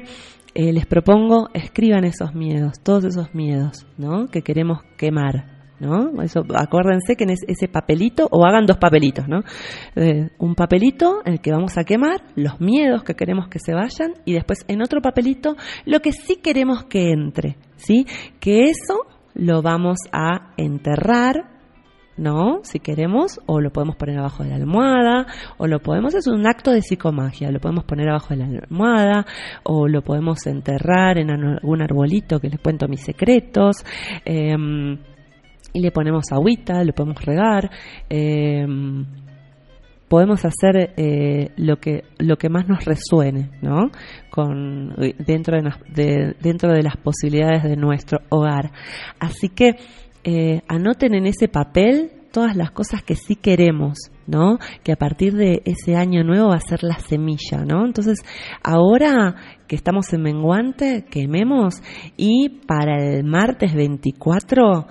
eh, 0.54 0.72
les 0.72 0.86
propongo, 0.86 1.50
escriban 1.52 2.04
esos 2.04 2.34
miedos, 2.34 2.80
todos 2.82 3.04
esos 3.04 3.34
miedos, 3.34 3.86
¿no? 3.98 4.28
Que 4.28 4.42
queremos 4.42 4.82
quemar. 4.96 5.59
¿No? 5.80 6.22
Eso, 6.22 6.44
acuérdense 6.54 7.16
que 7.16 7.24
en 7.24 7.30
ese 7.30 7.68
papelito, 7.68 8.28
o 8.30 8.44
hagan 8.44 8.66
dos 8.66 8.78
papelitos, 8.78 9.26
¿no? 9.28 9.42
Eh, 9.96 10.30
un 10.38 10.54
papelito 10.54 11.20
en 11.24 11.34
el 11.34 11.40
que 11.40 11.52
vamos 11.52 11.78
a 11.78 11.84
quemar 11.84 12.22
los 12.36 12.60
miedos 12.60 13.02
que 13.02 13.14
queremos 13.14 13.48
que 13.48 13.58
se 13.58 13.74
vayan 13.74 14.14
y 14.24 14.34
después 14.34 14.64
en 14.68 14.82
otro 14.82 15.00
papelito 15.00 15.56
lo 15.84 16.00
que 16.00 16.12
sí 16.12 16.36
queremos 16.36 16.84
que 16.84 17.10
entre, 17.12 17.56
¿sí? 17.76 18.06
Que 18.38 18.64
eso 18.64 19.06
lo 19.34 19.62
vamos 19.62 19.98
a 20.12 20.52
enterrar, 20.56 21.50
¿no? 22.16 22.60
Si 22.62 22.80
queremos, 22.80 23.40
o 23.46 23.60
lo 23.60 23.70
podemos 23.70 23.96
poner 23.96 24.18
abajo 24.18 24.42
de 24.42 24.50
la 24.50 24.56
almohada, 24.56 25.26
o 25.56 25.66
lo 25.66 25.80
podemos, 25.80 26.14
es 26.14 26.26
un 26.26 26.46
acto 26.46 26.70
de 26.70 26.82
psicomagia, 26.82 27.50
lo 27.50 27.60
podemos 27.60 27.84
poner 27.84 28.10
abajo 28.10 28.34
de 28.34 28.36
la 28.36 28.46
almohada, 28.46 29.26
o 29.62 29.88
lo 29.88 30.02
podemos 30.02 30.46
enterrar 30.46 31.18
en 31.18 31.30
algún 31.30 31.80
arbolito 31.80 32.38
que 32.40 32.50
les 32.50 32.60
cuento 32.60 32.88
mis 32.88 33.00
secretos, 33.02 33.84
em, 34.24 34.98
y 35.72 35.80
le 35.80 35.90
ponemos 35.90 36.24
agüita, 36.32 36.82
lo 36.84 36.92
podemos 36.92 37.24
regar, 37.24 37.70
em, 38.08 39.06
podemos 40.08 40.44
hacer 40.44 40.92
eh, 40.96 41.52
lo 41.56 41.76
que 41.76 42.02
lo 42.18 42.36
que 42.36 42.48
más 42.48 42.68
nos 42.68 42.84
resuene 42.84 43.50
no 43.62 43.92
con 44.28 44.92
dentro 45.24 45.56
de, 45.94 46.34
dentro 46.40 46.72
de 46.72 46.82
las 46.82 46.96
posibilidades 46.96 47.62
de 47.62 47.76
nuestro 47.76 48.18
hogar 48.28 48.72
así 49.20 49.50
que 49.50 49.76
eh, 50.24 50.62
anoten 50.66 51.14
en 51.14 51.26
ese 51.26 51.46
papel 51.46 52.10
todas 52.32 52.56
las 52.56 52.70
cosas 52.70 53.02
que 53.02 53.16
sí 53.16 53.36
queremos, 53.36 53.98
¿no? 54.26 54.58
Que 54.82 54.92
a 54.92 54.96
partir 54.96 55.34
de 55.34 55.62
ese 55.64 55.96
año 55.96 56.22
nuevo 56.22 56.50
va 56.50 56.56
a 56.56 56.60
ser 56.60 56.82
la 56.82 56.98
semilla, 56.98 57.64
¿no? 57.64 57.84
Entonces, 57.84 58.20
ahora 58.62 59.34
que 59.66 59.76
estamos 59.76 60.12
en 60.12 60.22
menguante, 60.22 61.04
quememos 61.10 61.82
y 62.16 62.60
para 62.66 63.02
el 63.02 63.24
martes 63.24 63.74
24 63.74 64.86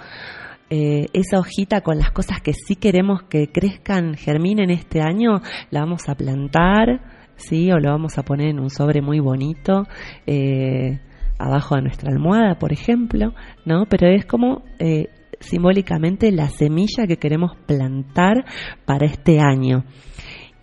eh, 0.70 1.08
esa 1.14 1.40
hojita 1.40 1.82
con 1.82 1.98
las 1.98 2.12
cosas 2.12 2.42
que 2.42 2.54
sí 2.54 2.76
queremos 2.76 3.24
que 3.24 3.52
crezcan, 3.52 4.16
germinen 4.16 4.70
este 4.70 5.02
año, 5.02 5.42
la 5.72 5.82
vamos 5.82 6.08
a 6.08 6.16
plantar, 6.16 7.02
¿sí? 7.36 7.72
O 7.72 7.80
lo 7.80 7.90
vamos 7.90 8.18
a 8.18 8.24
poner 8.24 8.50
en 8.50 8.60
un 8.60 8.70
sobre 8.70 9.02
muy 9.02 9.20
bonito. 9.20 9.88
Eh, 10.28 11.00
abajo 11.40 11.76
de 11.76 11.84
nuestra 11.84 12.12
almohada, 12.12 12.60
por 12.60 12.74
ejemplo, 12.74 13.34
¿no? 13.66 13.86
Pero 13.90 14.08
es 14.08 14.26
como 14.26 14.64
eh, 14.78 15.08
simbólicamente 15.40 16.32
la 16.32 16.50
semilla 16.50 17.08
que 17.08 17.18
queremos 17.18 17.56
plantar 17.66 18.46
para 18.86 19.06
este 19.06 19.40
año. 19.40 19.86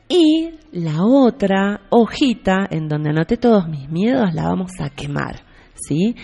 Y 0.09 0.51
la 0.71 1.03
otra 1.03 1.81
hojita 1.91 2.69
en 2.71 2.89
donde 2.89 3.11
anoté 3.11 3.39
todos 3.39 3.67
mis 3.69 3.89
miedos 3.91 4.33
la 4.35 4.45
vamos 4.45 4.73
a 4.79 4.91
quemar, 4.91 5.41
¿sí? 5.75 6.15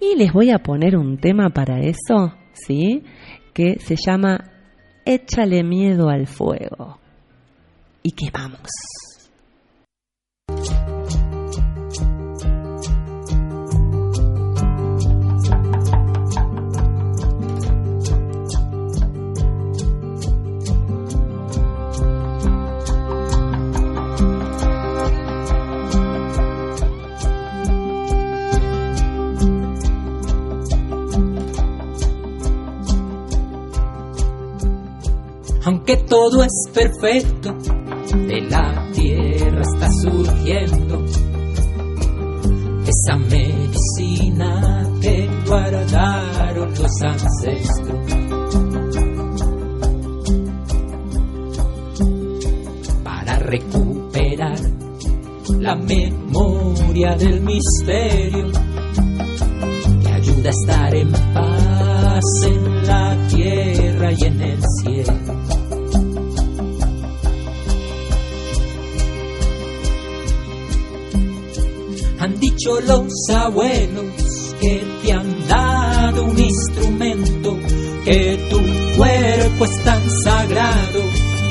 Y 0.00 0.16
les 0.16 0.32
voy 0.32 0.50
a 0.50 0.58
poner 0.58 0.96
un 0.96 1.18
tema 1.18 1.50
para 1.50 1.80
eso, 1.80 2.32
¿sí? 2.52 3.04
Que 3.58 3.80
se 3.80 3.96
llama 3.96 4.52
Échale 5.04 5.64
miedo 5.64 6.08
al 6.10 6.28
fuego. 6.28 7.00
Y 8.04 8.12
quemamos. 8.12 8.68
Aunque 35.68 35.98
todo 35.98 36.42
es 36.42 36.64
perfecto, 36.72 37.52
de 37.52 38.40
la 38.48 38.90
tierra 38.94 39.60
está 39.60 39.88
surgiendo 40.00 41.04
esa 42.86 43.16
medicina 43.18 44.88
que 45.02 45.28
guardaron 45.46 46.70
los 46.70 47.02
ancestros. 47.02 48.12
Para 53.04 53.38
recuperar 53.40 54.58
la 55.58 55.76
memoria 55.76 57.14
del 57.16 57.42
misterio 57.42 58.46
que 60.02 60.08
ayuda 60.08 60.48
a 60.48 60.50
estar 60.50 60.94
en 60.94 61.12
paz 61.34 62.24
en 62.46 62.86
la 62.86 63.28
tierra 63.28 64.12
y 64.12 64.24
en 64.24 64.40
el 64.40 64.62
cielo. 64.82 65.37
Han 72.28 72.38
dicho 72.40 72.78
los 72.82 73.10
abuelos 73.34 74.54
que 74.60 74.84
te 75.02 75.12
han 75.12 75.48
dado 75.48 76.24
un 76.24 76.38
instrumento, 76.38 77.56
que 78.04 78.38
tu 78.50 78.58
cuerpo 78.98 79.64
es 79.64 79.82
tan 79.82 80.10
sagrado 80.10 81.00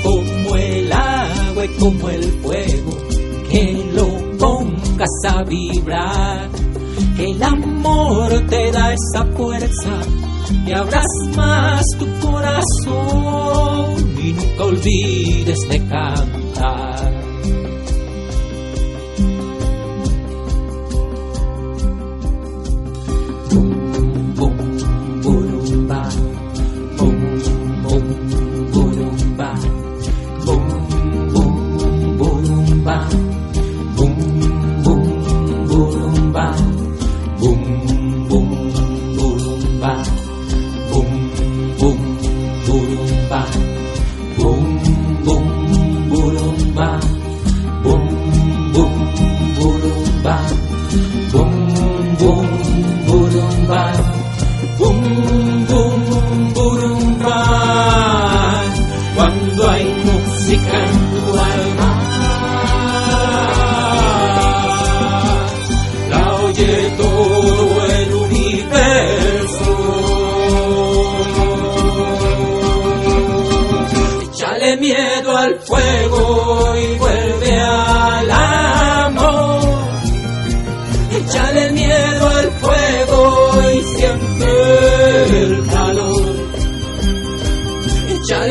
como 0.03 0.55
el 0.55 0.93
agua 0.93 1.65
y 1.65 1.67
como 1.79 2.09
el 2.09 2.23
fuego, 2.43 2.95
que 3.49 3.91
lo 3.91 4.37
pongas 4.37 5.09
a 5.27 5.43
vibrar, 5.45 6.47
que 7.15 7.31
el 7.31 7.41
amor 7.41 8.45
te 8.47 8.71
da 8.71 8.93
esa 8.93 9.25
fuerza, 9.35 9.99
que 10.63 10.75
abras 10.75 11.07
más 11.35 11.83
tu 11.97 12.05
corazón 12.27 13.95
y 14.23 14.31
nunca 14.31 14.63
olvides 14.63 15.59
de 15.69 15.79
cantar. 15.87 16.36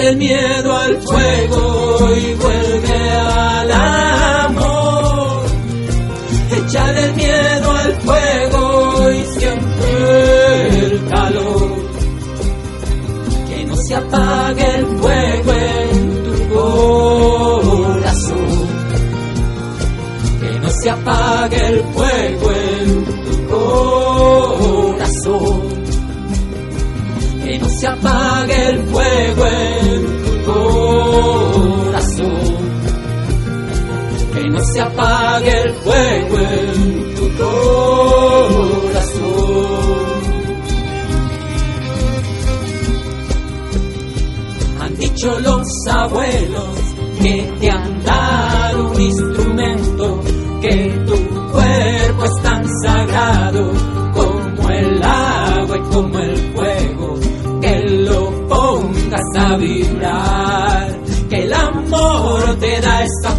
el 0.09 0.17
miedo 0.19 0.77
al 0.77 1.03
fuego 1.03 2.17
y 2.17 2.35
vuelve 2.35 3.11
al 3.11 3.73
amor. 3.73 5.47
Échale 6.53 7.05
el 7.05 7.15
miedo 7.15 7.71
al 7.73 7.93
fuego 7.95 9.11
y 9.11 9.25
siempre 9.39 10.79
el 10.79 11.09
calor 11.09 11.77
que 13.49 13.65
no 13.65 13.77
se 13.77 13.95
apaga. 13.97 14.46
se 34.77 34.83
apague 34.83 35.63
el 35.63 35.75
fuego 35.77 36.39
en 36.39 37.15
tu 37.15 37.27
corazón. 37.39 37.97
Han 44.83 44.97
dicho 44.99 45.41
los 45.41 45.67
abuelos 45.91 46.79
que 47.23 47.53
te 47.59 47.71
han 47.71 48.05
dado 48.05 48.91
un 48.91 49.01
instrumento, 49.01 50.21
que 50.61 51.05
tu 51.07 51.17
cuerpo 51.53 52.25
es 52.25 52.43
tan 52.43 52.69
sagrado 52.85 53.73
como 54.13 54.69
el 54.69 55.03
agua 55.03 55.79
y 55.79 55.95
como 55.95 56.19
el 56.19 56.37
fuego, 56.55 57.19
que 57.63 57.81
lo 57.81 58.47
pongas 58.47 59.37
a 59.39 59.57
vibrar, 59.57 61.01
que 61.31 61.45
el 61.45 61.53
amor 61.55 62.57
te 62.61 62.79
da 62.83 63.03
esta. 63.03 63.36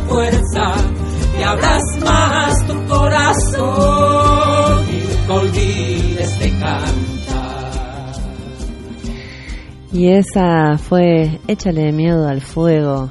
Y 9.98 10.10
esa 10.10 10.78
fue 10.78 11.40
Échale 11.48 11.92
miedo 11.92 12.28
al 12.28 12.42
fuego 12.42 13.10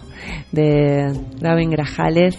de 0.53 1.19
Gavin 1.41 1.69
Grajales. 1.69 2.39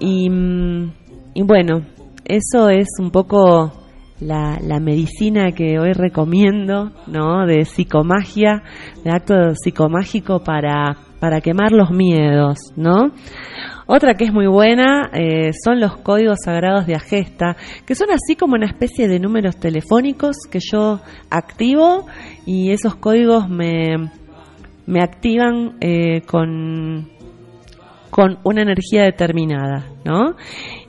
Y, 0.00 0.30
mm, 0.30 0.92
y 1.34 1.42
bueno, 1.42 1.82
eso 2.24 2.70
es 2.70 2.88
un 2.98 3.10
poco 3.10 3.74
la, 4.20 4.58
la, 4.62 4.80
medicina 4.80 5.52
que 5.52 5.78
hoy 5.78 5.92
recomiendo, 5.92 6.92
¿no? 7.08 7.44
De 7.44 7.66
psicomagia, 7.66 8.62
de 9.04 9.10
acto 9.10 9.34
psicomágico 9.54 10.42
para, 10.42 10.96
para 11.20 11.42
quemar 11.42 11.72
los 11.72 11.90
miedos, 11.90 12.56
¿no? 12.74 13.10
Otra 13.86 14.14
que 14.14 14.24
es 14.24 14.32
muy 14.32 14.48
buena 14.48 15.10
eh, 15.12 15.52
son 15.64 15.78
los 15.78 15.96
códigos 15.98 16.38
sagrados 16.44 16.86
de 16.86 16.96
Agesta, 16.96 17.56
que 17.86 17.94
son 17.94 18.08
así 18.10 18.34
como 18.34 18.54
una 18.54 18.66
especie 18.66 19.06
de 19.06 19.20
números 19.20 19.58
telefónicos 19.58 20.36
que 20.50 20.58
yo 20.60 21.00
activo 21.30 22.06
y 22.44 22.72
esos 22.72 22.96
códigos 22.96 23.48
me, 23.48 24.10
me 24.86 25.00
activan 25.00 25.76
eh, 25.80 26.22
con, 26.22 27.08
con 28.10 28.38
una 28.42 28.62
energía 28.62 29.02
determinada, 29.02 29.86
¿no? 30.04 30.34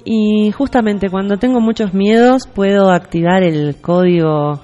Y 0.04 0.52
justamente 0.52 1.10
cuando 1.10 1.38
tengo 1.38 1.60
muchos 1.60 1.93
miedos 1.93 2.48
puedo 2.48 2.89
activar 2.89 3.43
el 3.43 3.80
código 3.80 4.62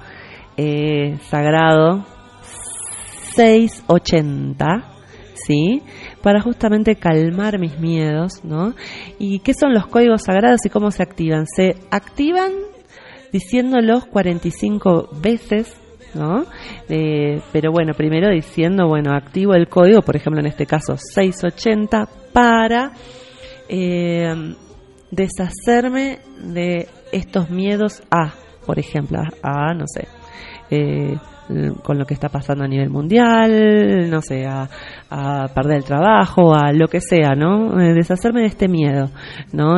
eh, 0.57 1.17
sagrado 1.29 2.05
680, 3.35 4.65
¿sí? 5.35 5.83
Para 6.23 6.41
justamente 6.41 6.95
calmar 6.95 7.59
mis 7.59 7.77
miedos, 7.79 8.43
¿no? 8.43 8.73
¿Y 9.19 9.39
qué 9.39 9.53
son 9.53 9.73
los 9.73 9.85
códigos 9.85 10.23
sagrados 10.23 10.65
y 10.65 10.69
cómo 10.69 10.89
se 10.89 11.03
activan? 11.03 11.45
Se 11.45 11.75
activan 11.91 12.51
diciéndolos 13.31 14.05
45 14.05 15.09
veces 15.21 15.75
¿no? 16.15 16.45
Eh, 16.89 17.41
pero 17.51 17.71
bueno, 17.71 17.93
primero 17.93 18.29
diciendo, 18.29 18.87
bueno, 18.87 19.15
activo 19.15 19.53
el 19.53 19.67
código, 19.67 20.01
por 20.01 20.15
ejemplo, 20.15 20.39
en 20.39 20.47
este 20.47 20.65
caso 20.65 20.95
680, 20.97 22.07
para 22.31 22.91
eh, 23.67 24.55
deshacerme 25.11 26.19
de 26.39 26.87
estos 27.11 27.49
miedos 27.49 28.03
a, 28.11 28.33
por 28.65 28.79
ejemplo, 28.79 29.19
a, 29.41 29.73
no 29.73 29.85
sé, 29.87 30.07
eh, 30.69 31.15
con 31.83 31.97
lo 31.97 32.05
que 32.05 32.13
está 32.13 32.29
pasando 32.29 32.63
a 32.63 32.67
nivel 32.67 32.89
mundial, 32.89 34.09
no 34.09 34.21
sé, 34.21 34.45
a, 34.45 34.67
perder 35.53 35.77
el 35.77 35.83
trabajo, 35.83 36.53
a 36.53 36.71
lo 36.71 36.87
que 36.87 37.01
sea, 37.01 37.35
¿no? 37.35 37.75
deshacerme 37.75 38.41
de 38.41 38.47
este 38.47 38.67
miedo, 38.67 39.09
¿no? 39.51 39.77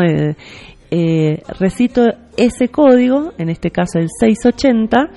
recito 1.60 2.08
ese 2.38 2.70
código, 2.70 3.34
en 3.38 3.50
este 3.50 3.72
caso 3.72 4.00
el 4.00 4.08
680, 4.20 5.10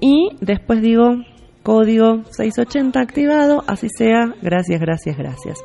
y 0.00 0.30
después 0.40 0.82
digo 0.82 1.16
código 1.62 2.24
680 2.30 3.00
activado, 3.00 3.62
así 3.66 3.88
sea, 3.88 4.34
gracias, 4.42 4.80
gracias, 4.80 5.16
gracias. 5.16 5.58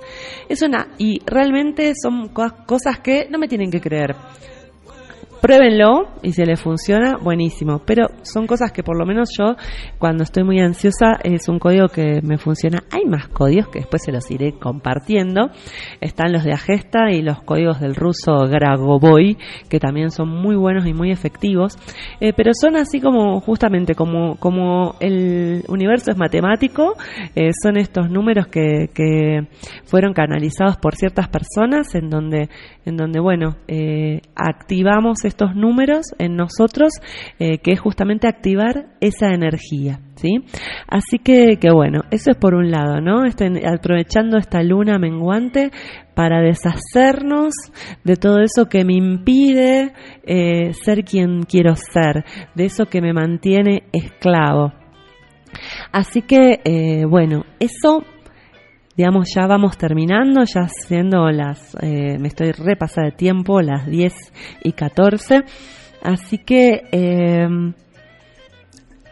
Es 0.48 0.62
una, 0.62 0.90
y 0.98 1.22
realmente 1.26 1.94
son 2.02 2.30
cosas 2.30 3.00
que 3.00 3.28
no 3.30 3.40
me 3.40 3.48
tienen 3.48 3.72
que 3.72 3.82
creer. 3.82 4.16
Pruébenlo 5.42 6.08
y 6.24 6.32
si 6.32 6.44
les 6.44 6.62
funciona, 6.62 7.18
buenísimo. 7.22 7.82
Pero 7.86 8.08
son 8.24 8.48
cosas 8.48 8.72
que 8.72 8.84
por 8.84 8.98
lo 8.98 9.06
menos 9.06 9.30
yo, 9.38 9.56
cuando 10.00 10.24
estoy 10.24 10.44
muy 10.44 10.60
ansiosa, 10.60 11.20
es 11.24 11.48
un 11.48 11.60
código 11.60 11.88
que 11.88 12.22
me 12.24 12.38
funciona. 12.38 12.84
Hay 12.92 13.06
más 13.06 13.28
códigos 13.28 13.70
que 13.70 13.80
después 13.80 14.04
se 14.04 14.12
los 14.12 14.30
iré 14.32 14.54
compartiendo. 14.54 15.52
Están 16.02 16.32
los 16.32 16.44
de 16.44 16.54
Agesta 16.54 17.12
y 17.12 17.22
los 17.22 17.42
códigos 17.44 17.80
del 17.80 17.96
ruso 17.96 18.48
Gragoboy, 18.50 19.38
que 19.70 19.80
también 19.80 20.12
son 20.12 20.30
muy 20.30 20.56
buenos 20.56 20.86
y 20.86 20.94
muy 20.94 21.12
efectivos. 21.12 21.78
Eh, 22.20 22.34
pero 22.36 22.52
son 22.54 22.76
así 22.76 23.00
como, 23.00 23.40
justamente, 23.42 23.96
como, 23.96 24.36
como 24.38 24.96
el 25.00 25.64
universo 25.68 26.12
es 26.12 26.18
matemático, 26.18 26.96
eh, 27.36 27.52
son 27.62 27.78
estos 27.78 28.10
números 28.10 28.48
que, 28.48 28.90
que 28.94 29.48
fueron 29.86 30.14
canalizados 30.14 30.78
por 30.78 30.96
ciertas 30.96 31.28
personas 31.28 31.94
en 31.96 32.10
donde, 32.10 32.50
en 32.86 32.98
donde 32.98 33.20
bueno, 33.20 33.58
eh, 33.68 34.22
activamos 34.36 35.26
estos 35.28 35.56
números 35.56 36.08
en 36.20 36.36
nosotros, 36.36 36.94
eh, 37.40 37.60
que 37.60 37.72
es 37.72 37.80
justamente 37.80 38.28
activar 38.28 38.88
esa 39.00 39.28
energía. 39.34 40.00
¿sí? 40.16 40.44
Así 40.88 41.20
que, 41.20 41.58
que 41.60 41.72
bueno, 41.72 42.02
eso 42.12 42.32
es 42.32 42.38
por 42.38 42.56
un 42.56 42.72
lado, 42.72 43.02
¿no? 43.02 43.26
Estoy 43.26 43.62
aprovechando 43.66 44.38
esta 44.38 44.62
luna 44.64 44.98
menguante 44.98 45.72
para 46.16 46.42
deshacernos 46.42 47.54
de 48.04 48.16
todo 48.16 48.40
eso 48.42 48.68
que 48.68 48.84
me 48.84 48.96
impide 48.96 49.94
eh, 50.24 50.74
ser 50.74 51.04
quien 51.04 51.44
quiero 51.44 51.76
ser, 51.76 52.26
de 52.56 52.66
eso 52.66 52.88
que 52.88 53.02
me 53.02 53.14
mantiene 53.14 53.84
esclavo. 53.94 54.74
Así 55.92 56.22
que, 56.22 56.60
eh, 56.64 57.06
bueno, 57.06 57.46
eso 57.60 58.04
digamos, 58.98 59.30
ya 59.34 59.46
vamos 59.46 59.78
terminando, 59.78 60.44
ya 60.44 60.68
siendo 60.68 61.30
las, 61.30 61.78
eh, 61.82 62.18
me 62.20 62.30
estoy 62.30 62.52
repasada 62.52 63.06
de 63.06 63.12
tiempo, 63.12 63.62
las 63.62 63.86
10 63.86 64.14
y 64.64 64.72
14. 64.72 65.44
Así 66.02 66.40
que 66.40 66.82
eh, 66.92 67.48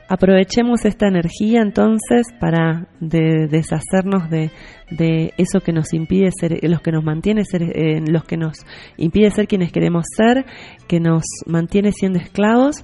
aprovechemos 0.08 0.86
esta 0.86 1.08
energía 1.08 1.62
entonces 1.62 2.28
para 2.40 2.88
deshacernos 3.00 4.30
de, 4.30 4.52
de, 4.92 5.34
eso 5.38 5.60
que 5.62 5.72
nos 5.74 5.94
impide 5.94 6.30
ser, 6.32 6.60
los 6.64 6.82
que 6.82 6.92
nos 6.92 7.04
mantiene 7.04 7.44
ser, 7.44 7.64
eh, 7.64 8.02
los 8.08 8.24
que 8.24 8.38
nos 8.38 8.66
impide 8.98 9.32
ser 9.32 9.48
quienes 9.48 9.72
queremos 9.72 10.06
ser, 10.16 10.46
que 10.88 11.00
nos 11.00 11.24
mantiene 11.48 11.92
siendo 11.92 12.20
esclavos 12.20 12.84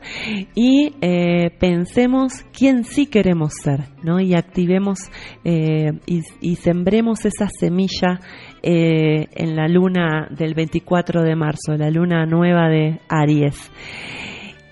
y 0.56 0.96
eh, 1.02 1.52
pensemos 1.60 2.34
quién 2.58 2.84
sí 2.84 3.06
queremos 3.06 3.54
ser, 3.64 3.86
¿no? 4.04 4.20
Y 4.20 4.34
activemos 4.34 5.00
eh, 5.44 5.92
y, 6.06 6.56
sembremos 6.56 7.26
esa 7.26 7.48
semilla 7.48 8.20
en 8.64 9.56
la 9.56 9.68
luna 9.68 10.28
del 10.30 10.54
24 10.54 11.24
de 11.24 11.36
marzo, 11.36 11.76
la 11.76 11.90
luna 11.90 12.26
nueva 12.28 12.70
de 12.70 13.00
Aries. 13.10 13.72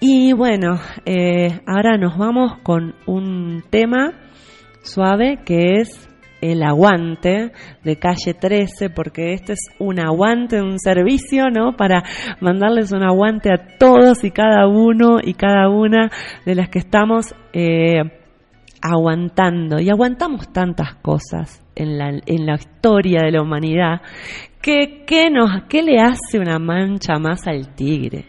Y 0.02 0.32
bueno, 0.32 0.80
eh, 1.06 1.60
ahora 1.68 1.98
nos 1.98 2.18
vamos 2.18 2.58
con 2.64 2.96
un 3.06 3.64
tema 3.70 4.14
suave 4.82 5.40
que 5.44 5.82
es 5.82 6.10
el 6.40 6.64
aguante 6.64 7.52
de 7.84 8.00
calle 8.00 8.34
13, 8.34 8.92
porque 8.92 9.34
este 9.34 9.54
es 9.54 9.60
un 9.78 10.00
aguante, 10.00 10.62
un 10.62 10.80
servicio, 10.80 11.50
¿no? 11.50 11.76
Para 11.76 12.04
mandarles 12.40 12.94
un 12.94 13.04
aguante 13.04 13.52
a 13.52 13.78
todos 13.78 14.24
y 14.24 14.32
cada 14.32 14.68
uno 14.68 15.18
y 15.22 15.34
cada 15.34 15.68
una 15.68 16.10
de 16.46 16.56
las 16.56 16.70
que 16.70 16.80
estamos 16.80 17.36
eh, 17.52 18.04
aguantando. 18.82 19.82
Y 19.82 19.90
aguantamos 19.90 20.54
tantas 20.54 20.96
cosas 20.96 21.62
en 21.80 21.98
la, 21.98 22.10
en 22.10 22.46
la 22.46 22.56
historia 22.56 23.22
de 23.24 23.32
la 23.32 23.42
humanidad 23.42 24.02
¿Qué, 24.62 25.06
qué, 25.08 25.30
nos, 25.30 25.64
¿Qué 25.70 25.82
le 25.82 26.00
hace 26.02 26.38
una 26.38 26.60
mancha 26.60 27.18
más 27.18 27.48
al 27.48 27.74
tigre? 27.76 28.26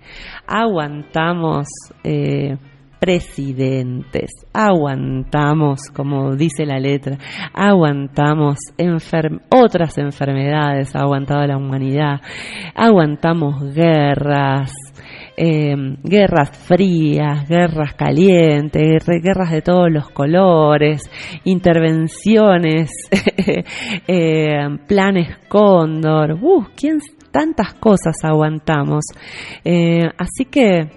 Aguantamos 0.47 1.67
eh, 2.05 2.57
presidentes, 3.01 4.31
aguantamos, 4.53 5.91
como 5.93 6.37
dice 6.37 6.67
la 6.67 6.79
letra, 6.79 7.19
aguantamos 7.53 8.59
enferm 8.79 9.41
otras 9.51 9.99
enfermedades, 9.99 10.95
ha 10.95 11.01
aguantado 11.01 11.45
la 11.47 11.57
humanidad, 11.57 12.21
aguantamos 12.77 13.75
guerras, 13.75 14.73
eh, 15.37 15.75
guerras 16.03 16.51
frías, 16.51 17.49
guerras 17.49 17.95
calientes, 17.95 19.07
guerras 19.23 19.51
de 19.51 19.63
todos 19.63 19.91
los 19.91 20.11
colores, 20.11 21.03
intervenciones, 21.45 22.91
eh, 24.07 24.67
planes 24.87 25.39
cóndor, 25.49 26.33
uh, 26.43 26.67
¿quién, 26.77 27.01
tantas 27.31 27.75
cosas 27.75 28.17
aguantamos. 28.23 29.05
Eh, 29.65 30.09
así 30.19 30.45
que, 30.45 30.91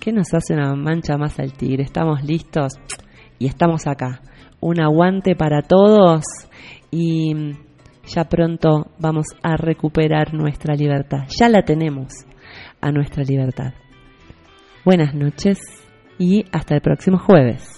¿qué 0.00 0.12
nos 0.12 0.32
hace 0.34 0.54
una 0.54 0.74
mancha 0.74 1.16
más 1.16 1.38
al 1.38 1.52
tigre? 1.52 1.82
Estamos 1.82 2.22
listos 2.24 2.72
y 3.38 3.46
estamos 3.46 3.86
acá. 3.86 4.20
Un 4.60 4.80
aguante 4.80 5.36
para 5.36 5.62
todos 5.62 6.24
y 6.90 7.32
ya 8.06 8.24
pronto 8.24 8.86
vamos 8.98 9.26
a 9.42 9.56
recuperar 9.56 10.34
nuestra 10.34 10.74
libertad. 10.74 11.26
Ya 11.38 11.48
la 11.48 11.62
tenemos 11.62 12.08
a 12.80 12.90
nuestra 12.92 13.24
libertad. 13.24 13.74
Buenas 14.84 15.14
noches 15.14 15.58
y 16.18 16.44
hasta 16.52 16.74
el 16.74 16.80
próximo 16.80 17.18
jueves. 17.18 17.77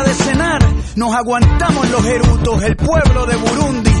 de 0.03 0.13
cenar 0.13 0.59
nos 0.95 1.13
aguantamos 1.15 1.89
los 1.89 2.05
erutos. 2.05 2.63
El 2.63 2.75
pueblo 2.75 3.25
de 3.25 3.35
Burundi 3.35 4.00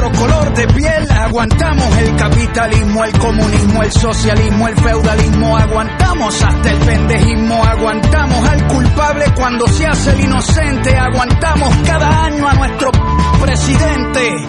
color 0.09 0.53
de 0.55 0.67
piel. 0.67 1.11
Aguantamos 1.11 1.97
el 1.97 2.15
capitalismo, 2.15 3.03
el 3.03 3.19
comunismo, 3.19 3.83
el 3.83 3.91
socialismo, 3.91 4.67
el 4.67 4.75
feudalismo. 4.77 5.57
Aguantamos 5.57 6.41
hasta 6.41 6.71
el 6.71 6.77
pendejismo. 6.79 7.63
Aguantamos 7.63 8.49
al 8.49 8.67
culpable 8.67 9.25
cuando 9.35 9.67
se 9.67 9.85
hace 9.85 10.11
el 10.11 10.21
inocente. 10.21 10.97
Aguantamos 10.97 11.75
cada 11.85 12.25
año 12.25 12.47
a 12.47 12.53
nuestro 12.53 12.91
presidente. 13.41 14.47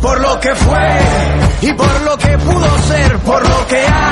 Por 0.00 0.20
lo 0.20 0.40
que 0.40 0.54
fue 0.56 0.98
y 1.62 1.72
por 1.74 2.00
lo 2.02 2.16
que 2.18 2.36
pudo 2.38 2.78
ser, 2.88 3.18
por 3.18 3.48
lo 3.48 3.66
que 3.68 3.76
hay, 3.76 4.11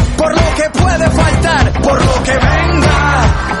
que 0.55 0.69
puede 0.79 1.09
faltar, 1.09 1.81
por 1.81 2.05
lo 2.05 2.23
que 2.23 2.31
venga 2.31 3.60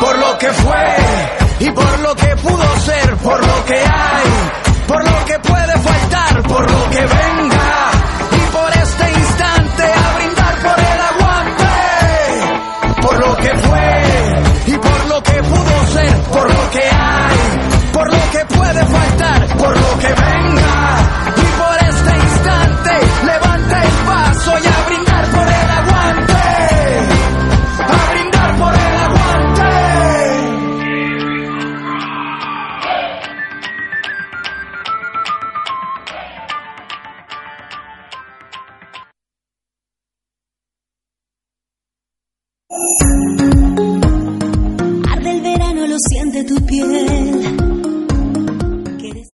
Por 0.00 0.18
lo 0.18 0.38
que 0.38 0.52
fue 0.52 0.96
y 1.60 1.70
por 1.70 1.98
lo 2.00 2.14
que 2.14 2.36
pudo 2.36 2.76
ser, 2.80 3.16
por 3.16 3.46
lo 3.46 3.64
que 3.64 3.74
hay, 3.74 4.28
por 4.86 5.04
lo 5.04 5.24
que 5.24 5.38
puede 5.40 5.78
faltar, 5.78 6.42
por 6.42 6.70
lo 6.70 6.90
que 6.90 7.00
venga 7.00 7.90
y 8.32 8.52
por 8.52 8.70
este 8.82 9.10
instante 9.18 9.82
a 9.84 10.16
brindar 10.16 10.54
por 10.62 10.78
el 10.78 11.00
aguante, 11.10 11.64
por 13.02 13.18
lo 13.26 13.36
que 13.36 13.56
fue 13.56 14.02
y 14.66 14.78
por 14.78 15.06
lo 15.06 15.22
que 15.22 15.42
pudo 15.42 15.86
ser, 15.92 16.16
por 16.32 16.54
lo 16.54 16.70
que 16.70 16.82
hay, 16.82 17.90
por 17.92 18.12
lo 18.12 18.30
que 18.30 18.44
puede 18.54 18.84
faltar, 18.84 19.46
por 19.56 19.76
lo 19.80 19.98
que 19.98 20.08
venga 20.08 21.35